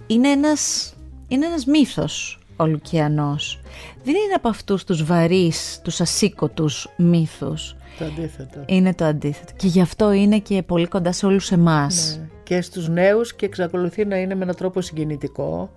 [0.07, 0.93] είναι ένας,
[1.27, 3.61] είναι ένας μύθος ο Λουκιανός.
[4.03, 7.75] Δεν είναι από αυτούς τους βαρύς, τους ασήκωτους μύθους.
[7.99, 8.63] Το αντίθετο.
[8.65, 9.53] Είναι το αντίθετο.
[9.55, 12.17] Και γι' αυτό είναι και πολύ κοντά σε όλους εμάς.
[12.19, 12.27] Ναι.
[12.43, 15.71] Και στους νέους και εξακολουθεί να είναι με έναν τρόπο συγκινητικό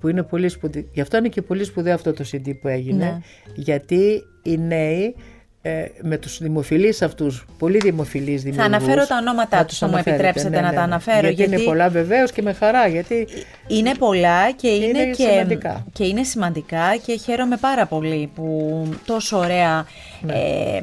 [0.00, 0.84] που είναι πολύ σπουδαίο.
[0.92, 3.04] Γι' αυτό είναι και πολύ σπουδαίο αυτό το CD που έγινε.
[3.04, 3.18] Ναι.
[3.54, 5.14] Γιατί οι νέοι
[5.62, 8.70] ε, με τους δημοφιλείς αυτούς, πολύ δημοφιλείς δημιουργούς.
[8.70, 11.20] Θα αναφέρω τα ονόματά τους, θα μου επιτρέψετε ναι, να ναι, τα αναφέρω.
[11.20, 12.86] Γιατί, γιατί, είναι πολλά βεβαίως και με χαρά.
[12.86, 13.28] Γιατί
[13.66, 15.86] είναι πολλά και είναι, είναι και, σημαντικά.
[15.92, 19.86] και είναι σημαντικά και χαίρομαι πάρα πολύ που τόσο ωραία,
[20.20, 20.34] ναι.
[20.34, 20.82] ε,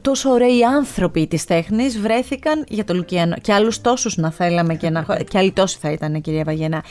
[0.00, 4.90] τόσο ωραίοι άνθρωποι της τέχνης βρέθηκαν για το Λουκιανό και άλλους τόσους να θέλαμε και,
[4.90, 6.84] να, και άλλοι τόσοι θα ήταν κυρία Βαγενά.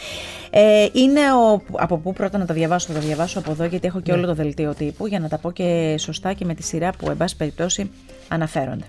[0.49, 3.87] Ε, είναι ο, από πού πρώτα να τα διαβάσω, θα τα διαβάσω από εδώ γιατί
[3.87, 6.63] έχω και όλο το δελτίο τύπου για να τα πω και σωστά και με τη
[6.63, 7.91] σειρά που εν πάση περιπτώσει
[8.27, 8.85] αναφέρονται.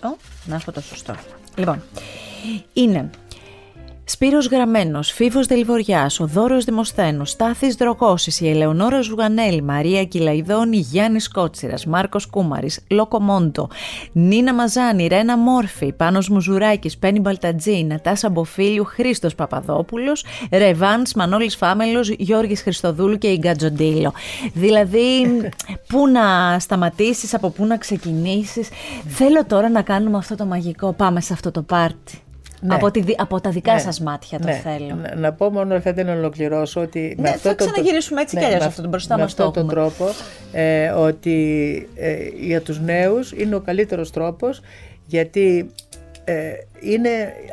[0.00, 1.14] Το, να έχω το σωστό.
[1.56, 1.82] Λοιπόν,
[2.72, 3.10] είναι
[4.06, 11.28] Σπύρος Γραμμένος, Φίβος Δελβοριάς, ο Δώρος Δημοσθένος, Στάθης Δρογώσης, η Ελεονόρα Ζουγανέλη, Μαρία Κυλαϊδόνη, Γιάννης
[11.28, 13.68] Κότσιρας, Μάρκος Κούμαρης, Λόκο Μόντο,
[14.12, 22.08] Νίνα Μαζάνη, Ρένα Μόρφη, Πάνος Μουζουράκης, Πένι Μπαλτατζή, Νατάσα Μποφίλιου, Χρήστος Παπαδόπουλος, Ρεβάνς, Μανώλης Φάμελος,
[22.08, 24.12] Γιώργης Χριστοδούλου και η Γκατζοντήλο.
[24.54, 25.40] Δηλαδή,
[25.88, 28.68] πού να σταματήσεις, από πού να ξεκινήσεις.
[29.06, 30.92] Θέλω τώρα να κάνουμε αυτό το μαγικό.
[30.92, 32.18] Πάμε σε αυτό το πάρτι.
[32.66, 32.74] Ναι.
[32.74, 33.78] Από, τη, δι- από τα δικά Ναι.
[33.78, 34.52] σας μάτια το Ναι.
[34.52, 34.94] θέλω.
[35.02, 37.16] Να, να πω μόνο, θέλετε να ολοκληρώσω ότι.
[37.20, 39.66] Ναι, θα τον- ξαναγυρίσουμε έτσι κι αλλιώς με αυτό το μπροστά με μας το αυτόν
[39.68, 39.94] τον έχουμε.
[39.96, 40.12] τρόπο
[40.52, 44.60] ε, ότι ε, για τους νέους είναι ο καλύτερος τρόπος
[45.06, 45.70] γιατί
[46.24, 46.34] ε,
[46.80, 47.08] είναι,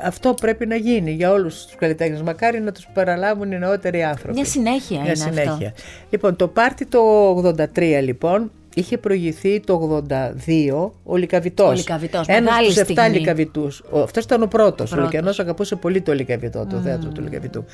[0.06, 2.22] αυτό πρέπει να γίνει για όλους τους καλλιτέχνες.
[2.22, 4.34] Μακάρι να τους παραλάβουν οι νεότεροι άνθρωποι.
[4.34, 5.52] Μια συνέχεια Μια είναι συνέχεια.
[5.52, 5.72] αυτό.
[6.10, 7.00] Λοιπόν, το πάρτι το
[7.36, 11.70] 83 λοιπόν είχε προηγηθεί το 82 ο Λικαβητός.
[11.70, 13.18] Ο Λικαβητός, Ένας μεγάλη στους 7 στιγμή.
[13.18, 13.84] Λικαβητούς.
[13.90, 14.92] Ο, αυτός ήταν ο πρώτος.
[14.92, 14.98] Ο Πρώτος.
[15.04, 17.66] Λουκιανός αγαπούσε πολύ το Λικαβητό, το θέατρο του Λικαβητού.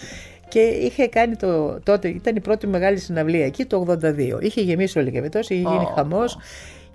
[0.48, 4.38] Και είχε κάνει το, τότε, ήταν η πρώτη μεγάλη συναυλία εκεί το 82.
[4.40, 6.38] Είχε γεμίσει ο Λικαβητός, είχε γίνει Ω, χαμός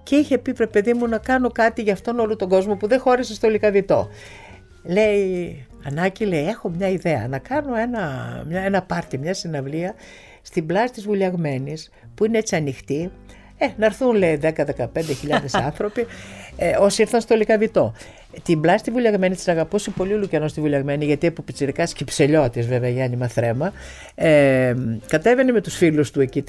[0.02, 2.86] και είχε πει πρέπει παιδί μου να κάνω κάτι για αυτόν όλο τον κόσμο που
[2.86, 4.08] δεν χώρισε στο Λικαβητό.
[4.84, 8.02] Λέει, Ανάκη λέει, έχω μια ιδέα να κάνω ένα,
[8.48, 9.94] μια, ένα πάρτι, μια συναυλία
[10.42, 13.10] στην πλάση της Βουλιαγμένης που είναι έτσι ανοιχτή.
[13.62, 14.86] Ε, να έρθουν λέει 10-15
[15.20, 16.06] χιλιάδες άνθρωποι
[16.56, 17.94] ε, όσοι ήρθαν στο Λικαβητό.
[18.42, 22.60] Την πλάση τη Βουλιαγμένη της αγαπούσε πολύ ο Λουκιανός στη Βουλιαγμένη, γιατί από πιτσυρικά κυψελιώτη,
[22.60, 23.72] βέβαια, γέννημα θρέμα.
[24.14, 24.74] Ε,
[25.08, 26.44] κατέβαινε με τους φίλους του εκεί,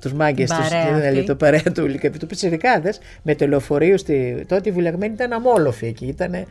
[0.00, 1.24] τους μάγκες τους, Παρέα αυτή.
[1.24, 3.96] το παρέα του Λικαβητού, πιτσυρικάδε, με το λεωφορείο.
[3.96, 6.06] Στη, τότε η Βουλιαγμένη ήταν αμόλοφη εκεί.
[6.06, 6.46] Ήτανε,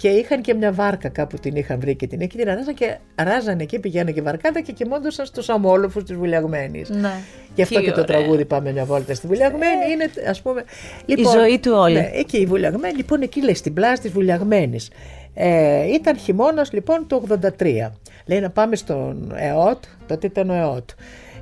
[0.00, 2.96] και είχαν και μια βάρκα κάπου την είχαν βρει και την εκεί την αράζαν και
[3.14, 6.88] ράζανε εκεί, πηγαίνανε και βαρκάτα και κοιμόντουσαν στους αμόλοφου της Βουλιαγμένης.
[6.88, 7.10] Ναι.
[7.54, 8.16] Γι' αυτό Τι και το ωραία.
[8.16, 10.64] τραγούδι Πάμε μια βόλτα στη Βουλιαγμένη είναι ας πούμε...
[11.06, 11.94] Λοιπόν, ζωή του όλη.
[11.94, 14.90] Ναι, εκεί η Βουλιαγμένη, λοιπόν εκεί λέει στην πλάση της Βουλιαγμένης.
[15.34, 17.22] Ε, ήταν χειμώνας λοιπόν το
[17.58, 17.90] 83.
[18.26, 20.90] Λέει να πάμε στον ΕΟΤ, τότε ήταν ο ΕΟΤ,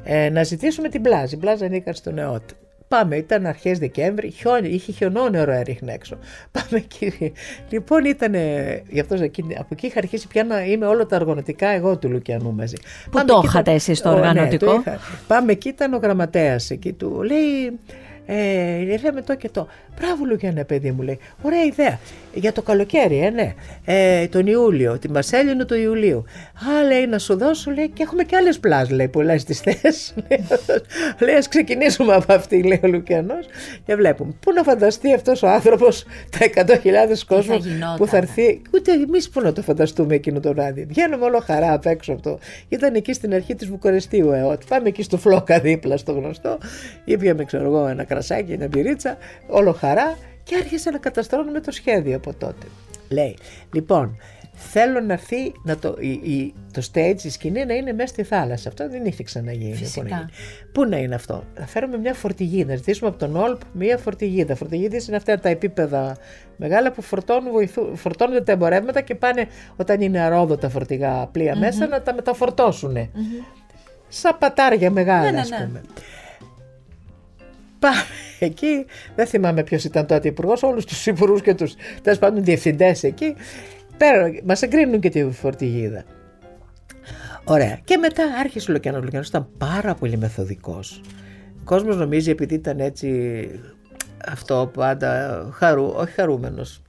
[0.04, 1.34] ε, να ζητήσουμε την πλάζη.
[1.34, 2.42] Η πλάζα ανήκαν στον ΕΟΤ.
[2.88, 6.18] Πάμε, ήταν αρχές Δεκέμβρη, χιόνι, είχε χιονόνερο έριχνε έξω.
[6.52, 7.32] Πάμε εκεί.
[7.70, 8.34] Λοιπόν, ήταν.
[8.88, 12.10] Γι' αυτός εκεί, από εκεί είχα αρχίσει πια να είμαι όλα τα οργανωτικά εγώ του
[12.10, 12.76] Λουκιανού μαζί.
[13.04, 14.98] Πού Πάμε το εκεί, είχατε ήταν- εσείς το Ω, ναι, οργανωτικό; είχα.
[15.26, 17.22] Πάμε εκεί, ήταν ο γραμματέας εκεί του.
[17.22, 17.78] Λέει,
[18.30, 19.68] ε, λέμε το και το.
[20.00, 21.18] Μπράβο, Λουκιανέ, παιδί μου, λέει.
[21.42, 21.98] Ωραία ιδέα.
[22.34, 23.54] Για το καλοκαίρι, ε, ναι.
[23.84, 26.24] Ε, τον Ιούλιο, τη Μαρσέλινο του Ιουλίου.
[26.68, 30.14] Α, λέει, να σου δώσω, λέει, και έχουμε και άλλες πλάζ, λέει, πολλές τις θέσεις.
[31.24, 33.38] λέει, ας ξεκινήσουμε από αυτή, λέει ο Λουκιανό.
[33.86, 34.32] Και βλέπουμε.
[34.40, 36.04] Πού να φανταστεί αυτός ο άνθρωπος
[36.38, 37.96] τα 100.000 κόσμο γινόταν.
[37.96, 38.62] που θα έρθει.
[38.74, 40.84] Ούτε εμείς πού να το φανταστούμε εκείνο το βράδυ.
[40.88, 42.38] Βγαίνουμε όλο χαρά απ' έξω αυτό.
[42.68, 44.62] Ήταν εκεί στην αρχή της Βουκορεστίου ΕΟΤ.
[44.68, 46.58] Πάμε εκεί στο φλόκα δίπλα στο γνωστό.
[47.04, 49.16] Ήπιαμε, ξέρω εγώ, ένα κρασάκι, ένα μπυρίτσα.
[49.48, 50.18] Όλο χαρά.
[50.42, 52.66] Και άρχισε να καταστρώνουμε το σχέδιο από τότε.
[53.08, 53.36] Λέει,
[53.72, 54.16] λοιπόν,
[54.54, 58.22] θέλω να έρθει να το, η, η- το stage, η σκηνή να είναι μέσα στη
[58.22, 58.68] θάλασσα.
[58.68, 59.74] Αυτό δεν είχε ξαναγίνει.
[59.74, 60.02] Φυσικά.
[60.02, 60.30] Λοιπόν, έγινε.
[60.72, 62.70] Πού να είναι αυτό; Να φέρουμε μια φορτηγίδα.
[62.70, 64.54] Να ζητήσουμε από τον Όλπ μια φορτηγίδα.
[64.54, 66.16] Φορτηγίδες είναι αυτά τα επίπεδα
[66.56, 69.46] μεγάλα που φορτώνουν, βοηθού, φορτώνονται τα εμπορεύματα και πάνε
[69.76, 73.10] όταν είναι αρόδοτα φορτηγά πλοία μέσα να τα μεταφορτώσουν.
[74.08, 75.56] Σαν πατάρια μεγάλα, Ναι, ναι, ας ναι.
[75.66, 75.80] πούμε.
[77.78, 78.02] Πάμε
[78.38, 78.86] εκεί.
[79.14, 83.34] Δεν θυμάμαι ποιος ήταν τότε υπουργός, όλους τους υπουργούς και τους τέλος πάντων διευθυντές εκεί.
[84.44, 86.04] Μας εγκρίνουν και τη φορτηγίδα.
[87.44, 87.78] Ωραία.
[87.84, 89.00] Και μετά άρχισε ο Λουκιανός.
[89.00, 91.00] Ο Λουκιανός ήταν πάρα πολύ μεθοδικός.
[91.58, 93.48] Ο κόσμος νομίζει επειδή ήταν έτσι
[94.28, 96.82] αυτό πάντα χαρού, όχι χαρούμενος.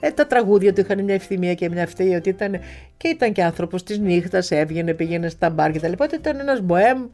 [0.00, 2.60] Ε, τα τραγούδια του είχαν μια ευθυμία και μια ευθεία ότι ήταν
[2.96, 6.08] και ήταν και άνθρωπος της νύχτας, έβγαινε, πήγαινε στα μπαρ και τα λοιπά.
[6.14, 7.10] Ήταν ένας μποέμ, Ή-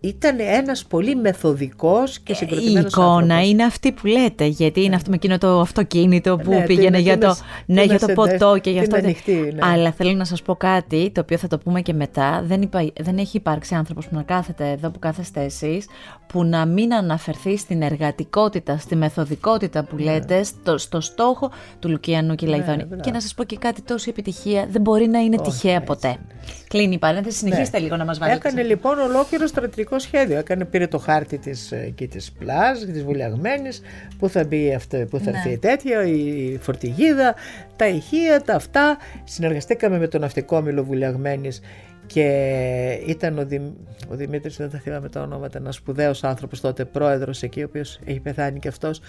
[0.00, 3.48] ήταν ένας πολύ μεθοδικός και Η συγκροτημένος εικόνα άνθρωπος.
[3.48, 7.00] είναι αυτή που λέτε, γιατί είναι αυτό με εκείνο το αυτοκίνητο που Ναι, πήγαινε την-
[7.04, 9.04] για την το, ασ- ναι, την για το ασεντέ- ποτό και για την αυτό.
[9.06, 9.58] ανοιχτή, ναι.
[9.72, 12.42] Αλλά θέλω να σας πω κάτι, το οποίο θα το πούμε και μετά.
[12.46, 15.86] Δεν, είπα, δεν έχει υπάρξει άνθρωπος που να κάθεται εδώ που κάθεστε εσείς,
[16.26, 22.34] που να μην αναφερθεί στην εργατικότητα, στη μεθοδικότητα που λέτε, στο, στο στόχο του Λουκιανού
[22.34, 22.76] Κυλαϊδόνη.
[22.76, 22.84] Ναι.
[22.84, 23.02] μπράβο.
[23.02, 26.16] και να σας πω και κάτι, τόση επιτυχία δεν μπορεί να είναι τυχαία έτσι ποτέ.
[26.68, 28.40] Κλείνει η παρένθεση, συνεχίστε λίγο να μας βάλετε.
[28.42, 28.48] Ναι.
[28.48, 30.38] Έκανε λοιπόν ολόκληρος στρατηγικό σχέδιο.
[30.38, 33.80] Έκανε, πήρε το χάρτη της, ε, εκεί της πλάζ, της βουλιαγμένης,
[34.18, 35.36] που θα μπει αυτό, που θα Ναι.
[35.36, 37.34] έρθει η τέτοια, η φορτηγίδα,
[37.76, 38.96] τα ηχεία, τα αυτά.
[39.24, 41.60] Συνεργαστήκαμε με τον ναυτικό όμιλο βουλιαγμένης
[42.06, 42.26] και
[43.06, 43.62] ήταν ο, Δημ,
[44.08, 48.00] ο Δημήτρης, δεν θα θυμάμαι τα ονόματα, ένας σπουδαίος άνθρωπος τότε, πρόεδρος εκεί, ο οποίος
[48.04, 49.00] έχει πεθάνει και αυτός.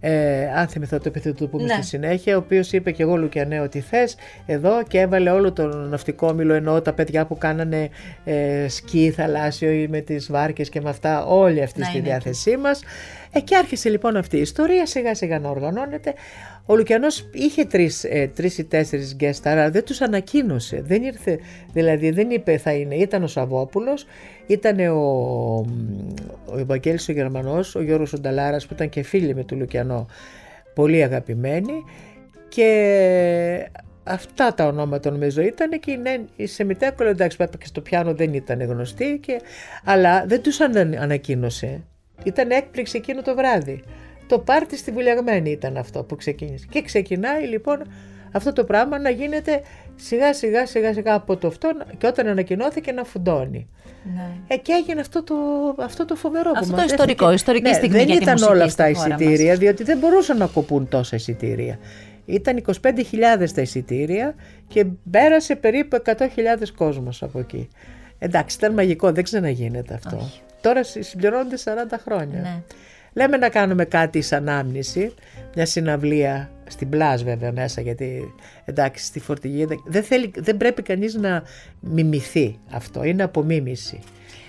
[0.00, 1.72] Ε, αν θυμηθώ το επίθετο του πούμε Ναι.
[1.72, 4.16] στη συνέχεια, ο οποίος είπε και εγώ Λουκιανέ ότι θες
[4.46, 7.88] εδώ και έβαλε όλο τον ναυτικό όμιλο εννοώ τα παιδιά που κάνανε
[8.24, 12.06] ε, σκι θαλάσσιο ή με τις βάρκες και με αυτά, όλοι αυτοί Να στη είναι
[12.06, 12.82] διάθεσή μας.
[13.32, 16.14] Ε, και άρχισε λοιπόν αυτή η ιστορία σιγά σιγά να οργανώνεται.
[16.66, 20.82] Ο Λουκιανός είχε τρεις, ε, τρεις ή τέσσερις guest αλλά δεν τους ανακοίνωσε.
[20.82, 21.38] Δεν ήρθε,
[21.72, 22.94] δηλαδή δεν είπε θα είναι.
[22.94, 24.06] Ήταν ο Σαββόπουλος,
[24.46, 25.00] ήταν ο,
[26.46, 30.06] ο Ευαγγέλης ο Γερμανός, ο Γιώργος ο Νταλάρας που ήταν και φίλοι με του Λουκιανό,
[30.74, 31.84] πολύ αγαπημένοι
[32.48, 33.70] και
[34.04, 35.98] αυτά τα ονόματα νομίζω ήταν και
[36.36, 39.40] η Σεμιτέκολο εντάξει και στο πιάνο δεν ήταν γνωστή και,
[39.84, 40.60] αλλά δεν τους
[41.00, 41.84] ανακοίνωσε.
[42.24, 43.82] Ήταν έκπληξη εκείνο το βράδυ.
[44.26, 46.66] Το πάρτι στη βουλιαγμένη ήταν αυτό που ξεκίνησε.
[46.70, 47.82] Και ξεκινάει λοιπόν
[48.32, 49.62] αυτό το πράγμα να γίνεται
[49.96, 51.68] σιγά σιγά σιγά σιγά από το αυτό
[51.98, 53.68] και όταν ανακοινώθηκε να φουντώνει.
[54.14, 54.30] Ναι.
[54.46, 55.34] Ε, και έγινε αυτό το,
[55.78, 59.84] αυτό το φοβερό αυτό το ιστορικό, ιστορική ναι, στιγμή Δεν ήταν όλα αυτά εισιτήρια, διότι
[59.84, 61.78] δεν μπορούσαν να κοπούν τόσα εισιτήρια.
[62.24, 64.34] Ήταν 25.000 τα εισιτήρια
[64.68, 66.16] και πέρασε περίπου 100.000
[66.76, 67.68] κόσμος από εκεί.
[68.18, 70.16] Εντάξει, ήταν μαγικό, δεν ξαναγίνεται αυτό.
[70.16, 70.40] Όχι.
[70.60, 71.70] Τώρα συμπληρώνονται 40
[72.04, 72.40] χρόνια.
[72.40, 72.62] Ναι.
[73.16, 75.14] Λέμε να κάνουμε κάτι σαν άμνηση,
[75.54, 81.14] μια συναυλία στην Πλάς βέβαια μέσα γιατί εντάξει στη φορτηγή δεν, θέλει, δεν πρέπει κανείς
[81.14, 81.42] να
[81.80, 83.98] μιμηθεί αυτό, είναι απομίμηση.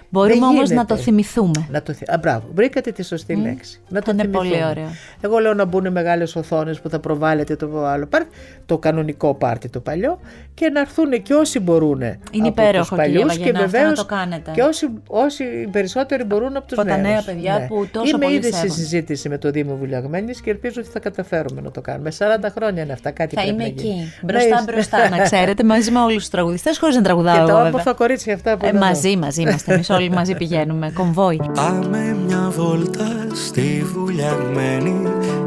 [0.10, 1.68] Μπορούμε όμως να το θυμηθούμε.
[1.70, 2.03] Να το θυ...
[2.12, 3.43] Α, μπράβο, βρήκατε τη σωστή mm.
[3.43, 3.80] λέξη.
[3.89, 4.89] Να το είναι πολύ ωραίο.
[5.22, 8.30] Εγώ λέω να μπουν μεγάλες οθόνες που θα προβάλλεται το άλλο πάρτι,
[8.66, 10.20] το κανονικό πάρτι το παλιό
[10.53, 12.01] και να έρθουν και όσοι μπορούν
[12.32, 14.05] είναι από τους παλιούς και βεβαίως
[14.51, 16.86] και όσοι, όσοι περισσότεροι μπορούν από τους νέου.
[16.86, 17.68] τα νέα παιδιά ναι.
[17.68, 20.99] που τόσο Είμαι πολύ ήδη σε συζήτηση με το Δήμο Βουλιαγμένης και ελπίζω ότι θα
[20.99, 22.12] καταφέρουμε να το κάνουμε.
[22.18, 24.14] 40 χρόνια είναι αυτά, κάτι θα πρέπει είμαι εκεί.
[24.22, 27.45] Μπροστά, μπροστά, να ξέρετε, μαζί με όλους τους τραγουδιστές, χωρίς να τραγουδάω.
[27.45, 28.66] Και τα όμορφα κορίτσια αυτά που.
[28.66, 31.39] Ε, μαζί, μαζί είμαστε όλοι μαζί πηγαίνουμε, κομβόι.
[31.54, 35.02] Πάμε μια βόλτα στη βουλιαγμένη,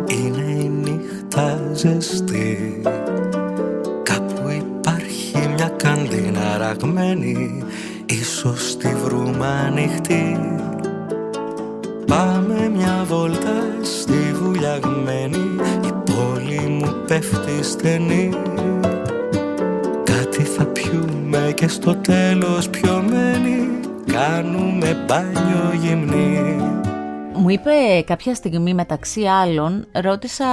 [0.07, 2.81] είναι η νύχτα ζεστή.
[4.03, 7.65] Κάπου υπάρχει μια καντίνα ραγμένη,
[8.07, 10.39] ίσως τη βρούμε ανοιχτή.
[12.07, 15.45] Πάμε μια βόλτα στη βουλιαγμένη,
[15.87, 18.31] η πόλη μου πέφτει στενή.
[20.05, 23.69] Κάτι θα πιούμε και στο τέλος πιωμένοι
[24.13, 26.61] κάνουμε μπάνιο γυμνή
[27.41, 27.71] μου είπε
[28.07, 30.47] κάποια στιγμή μεταξύ άλλων, ρώτησα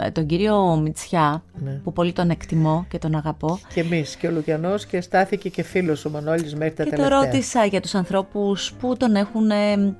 [0.00, 1.80] ε, τον κύριο Μητσιά, ναι.
[1.84, 3.58] που πολύ τον εκτιμώ και τον αγαπώ.
[3.74, 7.18] Και εμείς και ο Λουκιανός και στάθηκε και φίλος ο Μανώλης μέχρι τα και τελευταία.
[7.18, 9.96] Και το ρώτησα για τους ανθρώπους που τον έχουν ε,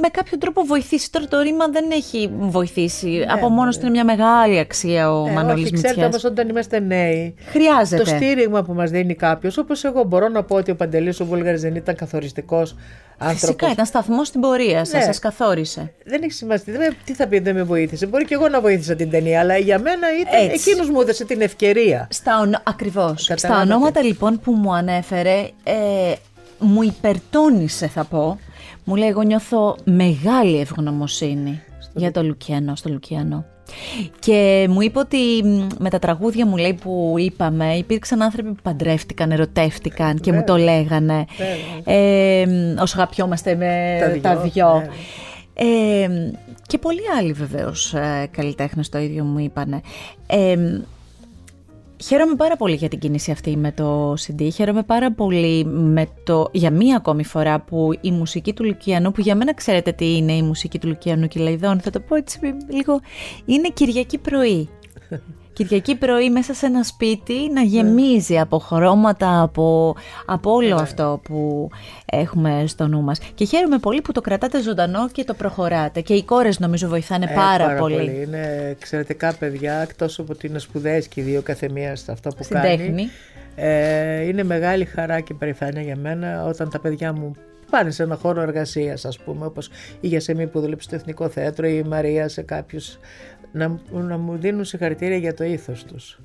[0.00, 1.12] με κάποιο τρόπο βοηθήσει.
[1.12, 3.08] Τώρα το ρήμα δεν έχει βοηθήσει.
[3.08, 3.80] Ναι, Από μόνος ναι.
[3.80, 7.34] του είναι μια μεγάλη αξία ο ναι, Μανώλης όχι, Ξέρετε όμως όταν είμαστε νέοι.
[7.44, 8.02] Χρειάζεται.
[8.02, 11.24] Το στήριγμα που μας δίνει κάποιος, όπως εγώ μπορώ να πω ότι ο Παντελής ο
[11.24, 12.76] Βούλγαρης δεν ήταν καθοριστικός
[13.18, 13.40] άνθρωπος.
[13.40, 15.00] Φυσικά ήταν σταθμός στην πορεία σας, ναι.
[15.00, 15.92] σας καθόρισε.
[16.04, 16.72] Δεν έχει σημασία.
[16.72, 18.06] Δεν, τι θα πει, δεν με βοήθησε.
[18.06, 20.50] Μπορεί και εγώ να βοήθησα την ταινία, αλλά για μένα ήταν.
[20.52, 22.08] Εκείνος μου έδωσε την ευκαιρία.
[22.10, 22.60] Στα ονο...
[22.64, 23.30] Ακριβώς.
[23.34, 25.74] Στα ονόματα λοιπόν που μου ανέφερε, ε,
[26.58, 28.38] μου υπερτώνησε θα πω
[28.84, 31.62] μου λέει, εγώ νιώθω μεγάλη ευγνωμοσύνη
[31.94, 33.44] για το Λουκιανό, στο Λουκιανό.
[34.18, 35.18] Και μου είπε ότι
[35.78, 40.56] με τα τραγούδια μου λέει που είπαμε υπήρξαν άνθρωποι που παντρεύτηκαν, ερωτεύτηκαν και μου το
[40.56, 41.24] λέγανε
[41.84, 42.44] ε,
[42.80, 44.82] όσο αγαπιόμαστε με τα δυο.
[45.54, 46.08] Ε,
[46.66, 49.80] και πολλοί άλλοι βεβαίως ε, καλλιτέχνες το ίδιο μου είπανε.
[50.26, 50.56] Ε,
[52.04, 54.48] Χαίρομαι πάρα πολύ για την κίνηση αυτή με το CD.
[54.52, 59.20] Χαίρομαι πάρα πολύ με το, για μία ακόμη φορά που η μουσική του Λουκιανού, που
[59.20, 62.38] για μένα ξέρετε τι είναι η μουσική του Λουκιανού και Λαϊδόν, θα το πω έτσι
[62.68, 63.00] λίγο,
[63.44, 64.68] είναι Κυριακή πρωί.
[65.52, 69.96] Κυριακή πρωί μέσα σε ένα σπίτι να γεμίζει από χρώματα, από,
[70.26, 70.82] από όλο ναι.
[70.82, 71.68] αυτό που
[72.04, 73.18] έχουμε στο νου μας.
[73.34, 76.00] Και χαίρομαι πολύ που το κρατάτε ζωντανό και το προχωράτε.
[76.00, 77.96] Και οι κόρες νομίζω βοηθάνε ε, πάρα, πάρα πολύ.
[77.96, 78.22] πολύ.
[78.22, 82.42] Είναι εξαιρετικά παιδιά, εκτός από ότι είναι σπουδαίες και οι δύο καθεμία σε αυτό που
[82.42, 82.76] Στην κάνει.
[82.76, 83.08] Τέχνη.
[83.54, 87.34] Ε, είναι μεγάλη χαρά και περηφάνεια για μένα όταν τα παιδιά μου
[87.70, 89.70] πάνε σε ένα χώρο εργασίας, ας πούμε, όπως
[90.00, 92.98] η Γιασεμή που δούλεψε στο Εθνικό Θέατρο ή η Μαρία σε κάποιους
[93.52, 96.20] να, να μου δίνουν συγχαρητήρια για το ήθος τους.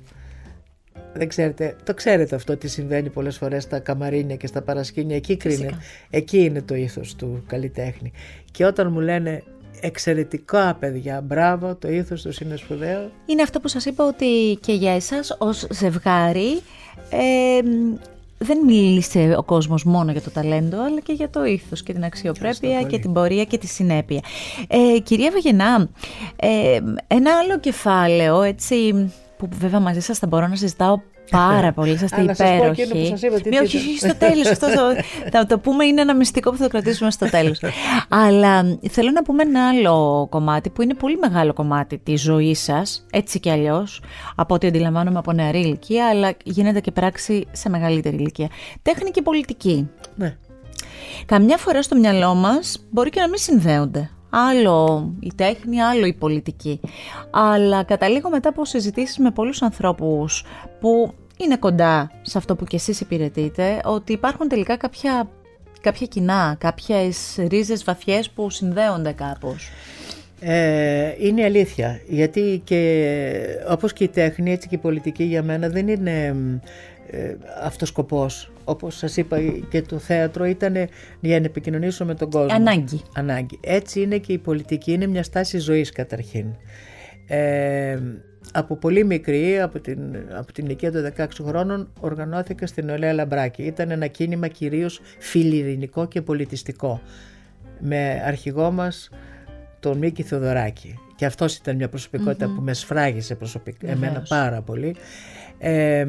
[1.14, 5.16] Δεν ξέρετε, το ξέρετε αυτό τι συμβαίνει πολλές φορές στα καμαρίνια και στα παρασκήνια.
[5.16, 5.70] Εκεί, κρίνε,
[6.10, 8.12] εκεί είναι το ήθος του καλλιτέχνη.
[8.50, 9.42] Και όταν μου λένε
[9.80, 13.10] εξαιρετικά παιδιά, μπράβο, το ήθος τους είναι σπουδαίο.
[13.26, 16.60] Είναι αυτό που σας είπα ότι και για εσάς ως ζευγάρι
[17.10, 17.60] ε,
[18.38, 22.04] δεν μίλησε ο κόσμος μόνο για το ταλέντο, αλλά και για το ήθος και την
[22.04, 24.20] αξιοπρέπεια και την πορεία και τη συνέπεια.
[24.68, 25.88] Ε, κυρία Βαγενά,
[26.36, 28.92] ε, ένα άλλο κεφάλαιο, έτσι,
[29.36, 31.00] που βέβαια μαζί σας θα μπορώ να συζητάω
[31.30, 32.86] Πάρα πολύ, είσαστε υπέροχοι.
[33.48, 34.46] Μη, όχι, όχι, στο τέλος.
[34.46, 34.66] Αυτό
[35.32, 37.60] θα το πούμε, είναι ένα μυστικό που θα το κρατήσουμε στο τέλος.
[38.08, 43.06] Αλλά θέλω να πούμε ένα άλλο κομμάτι που είναι πολύ μεγάλο κομμάτι της ζωής σας,
[43.10, 44.02] έτσι κι αλλιώς,
[44.34, 48.48] από ό,τι αντιλαμβάνομαι από νεαρή ηλικία, αλλά γίνεται και πράξη σε μεγαλύτερη ηλικία.
[48.82, 49.88] Τέχνη και πολιτική.
[50.14, 50.36] Ναι.
[51.26, 54.10] Καμιά φορά στο μυαλό μας μπορεί και να μην συνδέονται.
[54.38, 56.80] Άλλο η τέχνη, άλλο η πολιτική.
[57.30, 60.44] Αλλά καταλήγω μετά από συζητήσεις με πολλούς ανθρώπους
[60.80, 65.28] που είναι κοντά σε αυτό που κι εσείς υπηρετείτε, ότι υπάρχουν τελικά κάποια,
[65.80, 69.70] κάποια κοινά, κάποιες ρίζες βαθιές που συνδέονται κάπως.
[70.40, 73.32] Ε, είναι αλήθεια, γιατί και
[73.70, 76.34] όπως και η τέχνη, έτσι και η πολιτική για μένα δεν είναι
[77.10, 78.50] ε, αυτός σκοπός.
[78.64, 79.38] Όπως σας είπα
[79.70, 80.74] και το θέατρο ήταν
[81.20, 82.56] για να επικοινωνήσω με τον κόσμο.
[82.56, 83.02] Ανάγκη.
[83.14, 83.58] Ανάγκη.
[83.62, 86.46] Έτσι είναι και η πολιτική, είναι μια στάση ζωής καταρχήν.
[87.26, 87.98] Ε,
[88.52, 89.98] από πολύ μικρή, από την,
[90.32, 93.62] από την ηλικία των 16 χρόνων, οργανώθηκα στην Ολέα Λαμπράκη.
[93.62, 97.00] Ήταν ένα κίνημα κυρίως φιλιρινικό και πολιτιστικό.
[97.78, 99.10] Με αρχηγό μας
[99.80, 100.98] τον Μίκη Θεοδωράκη.
[101.16, 104.96] Και αυτός ήταν μια προσωπικοτητα που με σφράγισε προσωπικά, εμένα πάρα πολύ.
[105.58, 106.06] Ε,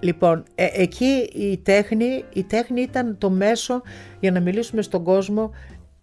[0.00, 3.82] λοιπόν, ε, εκεί η τέχνη, η τέχνη ήταν το μέσο
[4.20, 5.50] για να μιλήσουμε στον κόσμο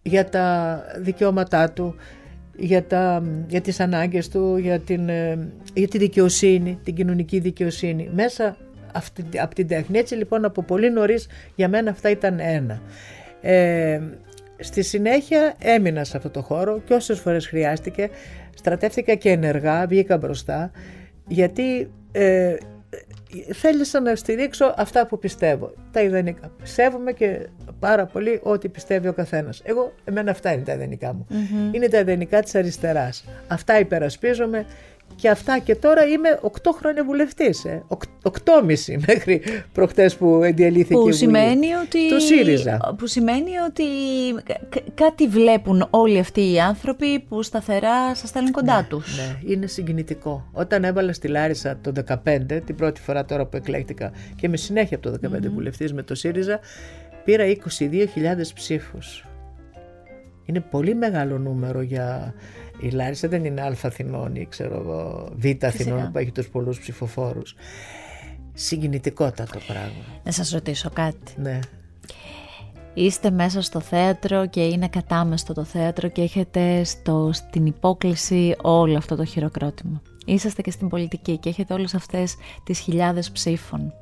[0.02, 1.96] για τα δικαιώματά του,
[2.58, 8.10] για, τα, για τις ανάγκες του, για, την, ε, για τη δικαιοσύνη, την κοινωνική δικαιοσύνη.
[8.14, 8.58] Μέσα
[8.94, 9.98] αυτή, από την τέχνη.
[9.98, 12.82] Έτσι λοιπόν από πολύ νωρίς για μένα αυτά ήταν ένα.
[13.42, 14.02] Ε,
[14.60, 18.10] στη συνέχεια έμεινα σε αυτό το χώρο και όσες φορές χρειάστηκε
[18.56, 20.72] στρατεύτηκα και ενεργά, βγήκα μπροστά
[21.28, 22.56] γιατί ε,
[23.54, 25.74] θέλησα να στηρίξω αυτά που πιστεύω.
[25.92, 26.52] Τα ιδανικά.
[26.62, 27.48] Πιστεύουμε και
[27.80, 29.62] πάρα πολύ ό,τι πιστεύει ο καθένας.
[29.66, 31.28] Εγώ, εμένα αυτά είναι τα ιδανικά μου.
[31.72, 33.26] Είναι τα ιδανικά της αριστεράς.
[33.48, 34.66] Αυτά υπερασπίζομαι
[35.18, 36.48] και αυτά και τώρα είμαι 8
[36.78, 37.84] χρόνια βουλευτής, ε.
[38.24, 38.34] 8,5
[39.08, 39.42] μέχρι
[39.74, 41.14] προχτές που εντιαλύθηκε που η Βουλή.
[41.14, 42.10] Σημαίνει ότι...
[42.10, 42.96] Το ΣΥΡΙΖΑ.
[42.98, 43.84] Που σημαίνει ότι
[44.94, 49.18] κάτι βλέπουν όλοι αυτοί οι άνθρωποι που σταθερά σας στέλνουν κοντά ναι, τους.
[49.18, 50.50] Ναι, είναι συγκινητικό.
[50.52, 51.92] Όταν έβαλα στη Λάρισα το
[52.26, 55.94] 2015, την πρώτη φορά τώρα που εκλέχτηκα και με συνέχεια από το 2015 mm βουλευτής
[55.94, 56.60] με το ΣΥΡΙΖΑ,
[57.24, 57.44] πήρα
[57.80, 58.06] 22.000
[58.54, 59.26] ψήφους.
[60.46, 62.34] Είναι πολύ μεγάλο νούμερο για
[62.80, 66.80] η Λάρισα δεν είναι Α Αθηνών ή ξέρω εγώ Β Αθηνών που έχει τους πολλούς
[66.80, 67.56] ψηφοφόρους.
[68.54, 70.04] Συγκινητικότατο πράγμα.
[70.24, 71.34] Να σας ρωτήσω κάτι.
[71.36, 71.60] Ναι.
[72.94, 78.98] Είστε μέσα στο θέατρο και είναι κατάμεστο το θέατρο και έχετε στο, στην υπόκληση όλο
[78.98, 80.02] αυτό το χειροκρότημα.
[80.26, 83.94] Είσαστε και στην πολιτική και έχετε όλες αυτές τις χιλιάδες ψήφων.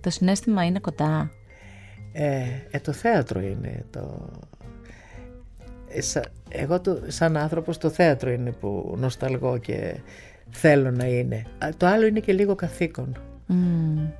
[0.00, 1.30] Το συνέστημα είναι κοντά.
[2.12, 4.53] Ε, ε το θέατρο είναι το, ε,
[6.48, 9.96] εγώ το, σαν άνθρωπος το θέατρο είναι που νοσταλγώ και
[10.50, 11.46] θέλω να είναι.
[11.76, 13.18] Το άλλο είναι και λίγο καθήκον.
[13.48, 14.10] Mm.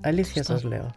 [0.00, 0.94] Αλήθεια σας λέω.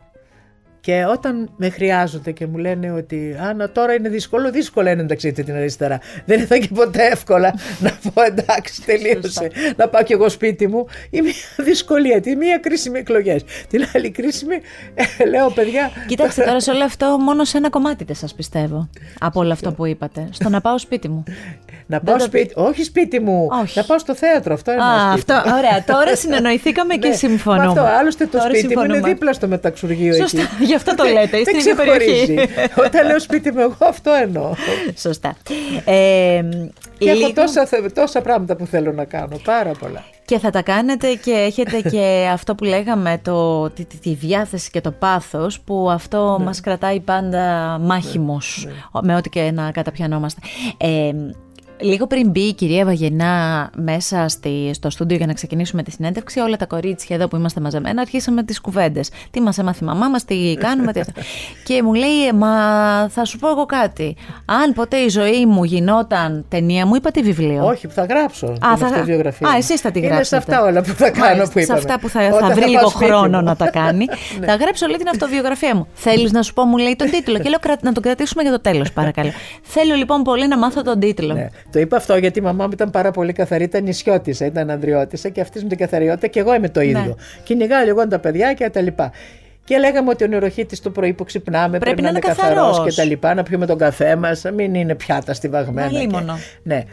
[0.86, 5.32] Και όταν με χρειάζονται και μου λένε ότι Άννα τώρα είναι δύσκολο, δύσκολα είναι εντάξει
[5.32, 6.00] την αριστερά.
[6.26, 10.86] Δεν ήταν και ποτέ εύκολα να πω εντάξει τελείωσε, να πάω κι εγώ σπίτι μου.
[11.10, 13.44] Η μία δυσκολία, τη μία κρίσιμη εκλογές.
[13.70, 14.56] Την άλλη κρίσιμη,
[14.94, 15.92] ε, λέω παιδιά.
[16.08, 19.72] Κοίταξε τώρα σε όλο αυτό μόνο σε ένα κομμάτι δεν σας πιστεύω από όλο αυτό
[19.72, 20.28] που είπατε.
[20.32, 21.24] Στο να πάω σπίτι μου.
[21.88, 23.78] Να πάω σπίτι, όχι σπίτι μου, όχι.
[23.80, 24.54] να πάω στο θέατρο.
[24.54, 24.82] Αυτό είναι.
[24.82, 27.68] Α, αυτό, ωραία, τώρα συνεννοηθήκαμε και ναι, συμφωνούμε.
[27.68, 30.75] Αυτό, άλλωστε το σπίτι μου είναι δίπλα στο μεταξουργείο Σωστά, εκεί.
[30.76, 32.40] Γι' αυτό το λέτε, είστε στην περιοχή.
[32.86, 34.54] Όταν λέω σπίτι μου, εγώ αυτό εννοώ.
[34.98, 35.36] Σωστά.
[35.86, 36.42] Ε,
[36.98, 37.26] και λίγο...
[37.26, 40.04] έχω τόσα, τόσα πράγματα που θέλω να κάνω, πάρα πολλά.
[40.26, 44.82] Και θα τα κάνετε και έχετε και αυτό που λέγαμε, το, τη, τη, διάθεση και
[44.82, 46.46] το πάθος που αυτό ναι.
[46.46, 50.42] μας κρατάει πάντα μάχημος, ναι, με ό,τι και να καταπιανόμαστε.
[50.78, 51.12] Ε,
[51.80, 56.40] Λίγο πριν μπει η κυρία Βαγενά μέσα στη, στο στούντιο για να ξεκινήσουμε τη συνέντευξη,
[56.40, 59.10] όλα τα κορίτσια εδώ που είμαστε μαζεμένα αρχίσαμε τις κουβέντες.
[59.32, 61.02] Τι μας έμαθε η μαμά μας, τι κάνουμε, τι
[61.68, 62.50] και μου λέει, Μα
[63.10, 64.16] θα σου πω εγώ κάτι.
[64.46, 67.66] Αν ποτέ η ζωή μου γινόταν ταινία, μου είπατε βιβλίο.
[67.66, 68.48] Όχι, που θα γράψω.
[68.48, 69.04] Α, θα...
[69.04, 69.48] βιογραφία.
[69.50, 70.36] Α, εσείς θα τη γράψετε.
[70.36, 71.66] Είναι σε αυτά όλα που θα κάνω που είπαμε.
[71.66, 74.06] Σε αυτά που θα, θα βρει λίγο χρόνο να τα κάνει.
[74.40, 74.46] ναι.
[74.46, 75.88] Θα γράψω όλη την αυτοβιογραφία μου.
[75.94, 77.40] Θέλεις να σου πω, μου λέει τον τίτλο.
[77.40, 79.32] και λέω να τον κρατήσουμε για το τέλος, παρακαλώ.
[79.76, 81.50] Θέλω λοιπόν πολύ να μάθω τον τίτλο.
[81.66, 81.72] Ναι.
[81.72, 85.30] Το είπα αυτό γιατί η μαμά μου ήταν πάρα πολύ καθαρή, ήταν νησιώτησα, ήταν ανδριώτησα
[85.30, 87.06] και αυτής με την καθαριότητα και εγώ είμαι το ίδιο.
[87.06, 87.14] Ναι.
[87.44, 89.12] Κυνηγάω λοιπόν τα παιδιά και τα λοιπά.
[89.64, 92.94] Και λέγαμε ότι ο νεροχήτη το πρωί που ξυπνάμε πρέπει, πρέπει να, είναι καθαρός και
[92.94, 95.90] τα λοιπά, να πιούμε τον καφέ μας, μην είναι πιάτα στιβαγμένα.
[95.90, 96.08] Και,
[96.64, 96.84] ναι.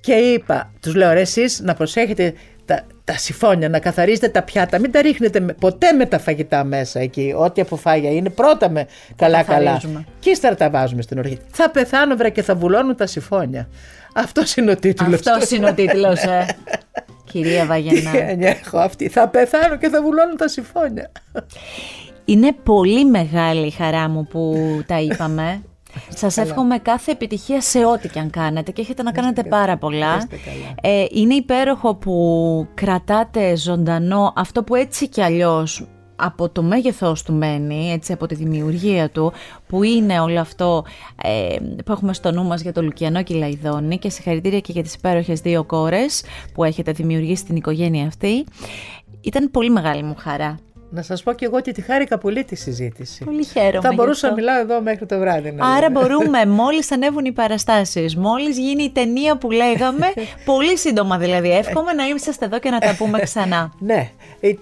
[0.00, 2.34] Και είπα, τους λέω ρε εσείς να προσέχετε
[2.66, 4.78] τα, τα συμφώνια, να καθαρίζετε τα πιάτα.
[4.78, 7.34] Μην τα ρίχνετε ποτέ με τα φαγητά μέσα εκεί.
[7.36, 8.86] Ό,τι αποφάγια είναι πρώτα με
[9.16, 9.80] καλά-καλά.
[10.18, 11.38] Και ύστερα τα βάζουμε στην οργή.
[11.50, 13.68] Θα πεθάνω βρε και θα βουλώνουν τα συμφώνια.
[14.14, 15.26] Αυτός είναι ο τίτλος.
[15.26, 16.46] Αυτός είναι ο τίτλος, ε.
[17.30, 18.10] Κυρία Βαγενά.
[18.10, 19.08] Τι έχω αυτή.
[19.08, 21.10] Θα πεθάνω και θα βουλώνουν τα συμφώνια.
[22.24, 24.56] Είναι πολύ μεγάλη η χαρά μου που
[24.86, 25.62] τα είπαμε.
[26.08, 30.28] Σας εύχομαι κάθε επιτυχία σε ό,τι και αν κάνετε και έχετε να κάνετε πάρα πολλά.
[30.80, 35.86] Ε, είναι υπέροχο που κρατάτε ζωντανό αυτό που έτσι κι αλλιώς
[36.16, 39.32] από το μέγεθός του μένει, έτσι, από τη δημιουργία του,
[39.66, 40.84] που είναι όλο αυτό
[41.22, 44.94] ε, που έχουμε στο νου μας για το Λουκιανό Κυλαϊδόνη και συγχαρητήρια και για τις
[44.94, 46.24] υπέροχες δύο κόρες
[46.54, 48.44] που έχετε δημιουργήσει στην οικογένεια αυτή.
[49.20, 50.58] Ήταν πολύ μεγάλη μου χαρά
[50.96, 53.24] να σας πω και εγώ ότι τη χάρηκα πολύ τη συζήτηση.
[53.24, 53.80] Πολύ χαίρομαι.
[53.80, 55.52] Θα μπορούσα να μιλάω εδώ μέχρι το βράδυ.
[55.52, 60.06] Να Άρα μπορούμε, μόλις ανέβουν οι παραστάσεις, μόλις γίνει η ταινία που λέγαμε,
[60.50, 61.50] πολύ σύντομα δηλαδή.
[61.50, 63.72] Εύχομαι να είσαστε εδώ και να τα πούμε ξανά.
[63.90, 64.10] ναι.
[64.40, 64.58] Η,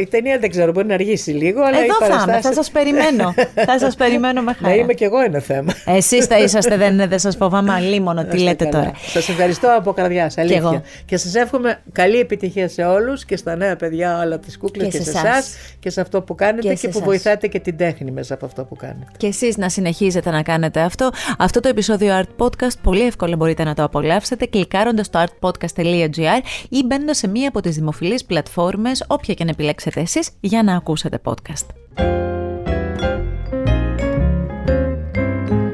[0.00, 1.62] η, ταινία δεν ξέρω, μπορεί να αργήσει λίγο.
[1.62, 3.34] Αλλά εδώ θα είμαι, θα σας περιμένω.
[3.54, 4.74] θα σας περιμένω με χαρά.
[4.74, 5.72] Να είμαι κι εγώ ένα θέμα.
[5.86, 8.24] Εσείς θα είσαστε, δεν, δεν σας φοβάμαι αλίμονο.
[8.24, 8.92] Τι λέτε τώρα.
[9.06, 10.30] Σας ευχαριστώ από καρδιά.
[10.36, 10.70] Αλήθεια.
[10.70, 14.88] Και, και σας εύχομαι καλή επιτυχία σε όλους και στα νέα παιδιά όλα τις κούκλες
[14.88, 18.10] και, και σε εσάς και σε αυτό που κάνετε και, που βοηθάτε και την τέχνη
[18.10, 19.10] μέσα από αυτό που κάνετε.
[19.16, 21.10] Και εσείς να συνεχίζετε να κάνετε αυτό.
[21.38, 26.82] Αυτό το επεισόδιο Art Podcast πολύ εύκολα μπορείτε να το απολαύσετε κλικάροντας στο artpodcast.gr ή
[26.86, 31.20] μπαίνοντας σε μία από τις δημοφιλείς πλατφόρμες όποια και να επιλέξετε εσείς για να ακούσετε
[31.24, 31.66] podcast.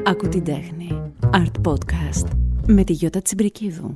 [0.05, 1.13] Ακού την τέχνη.
[1.33, 2.29] Art Podcast
[2.67, 3.95] με τη Γιώτα Τσιμπρικίδου.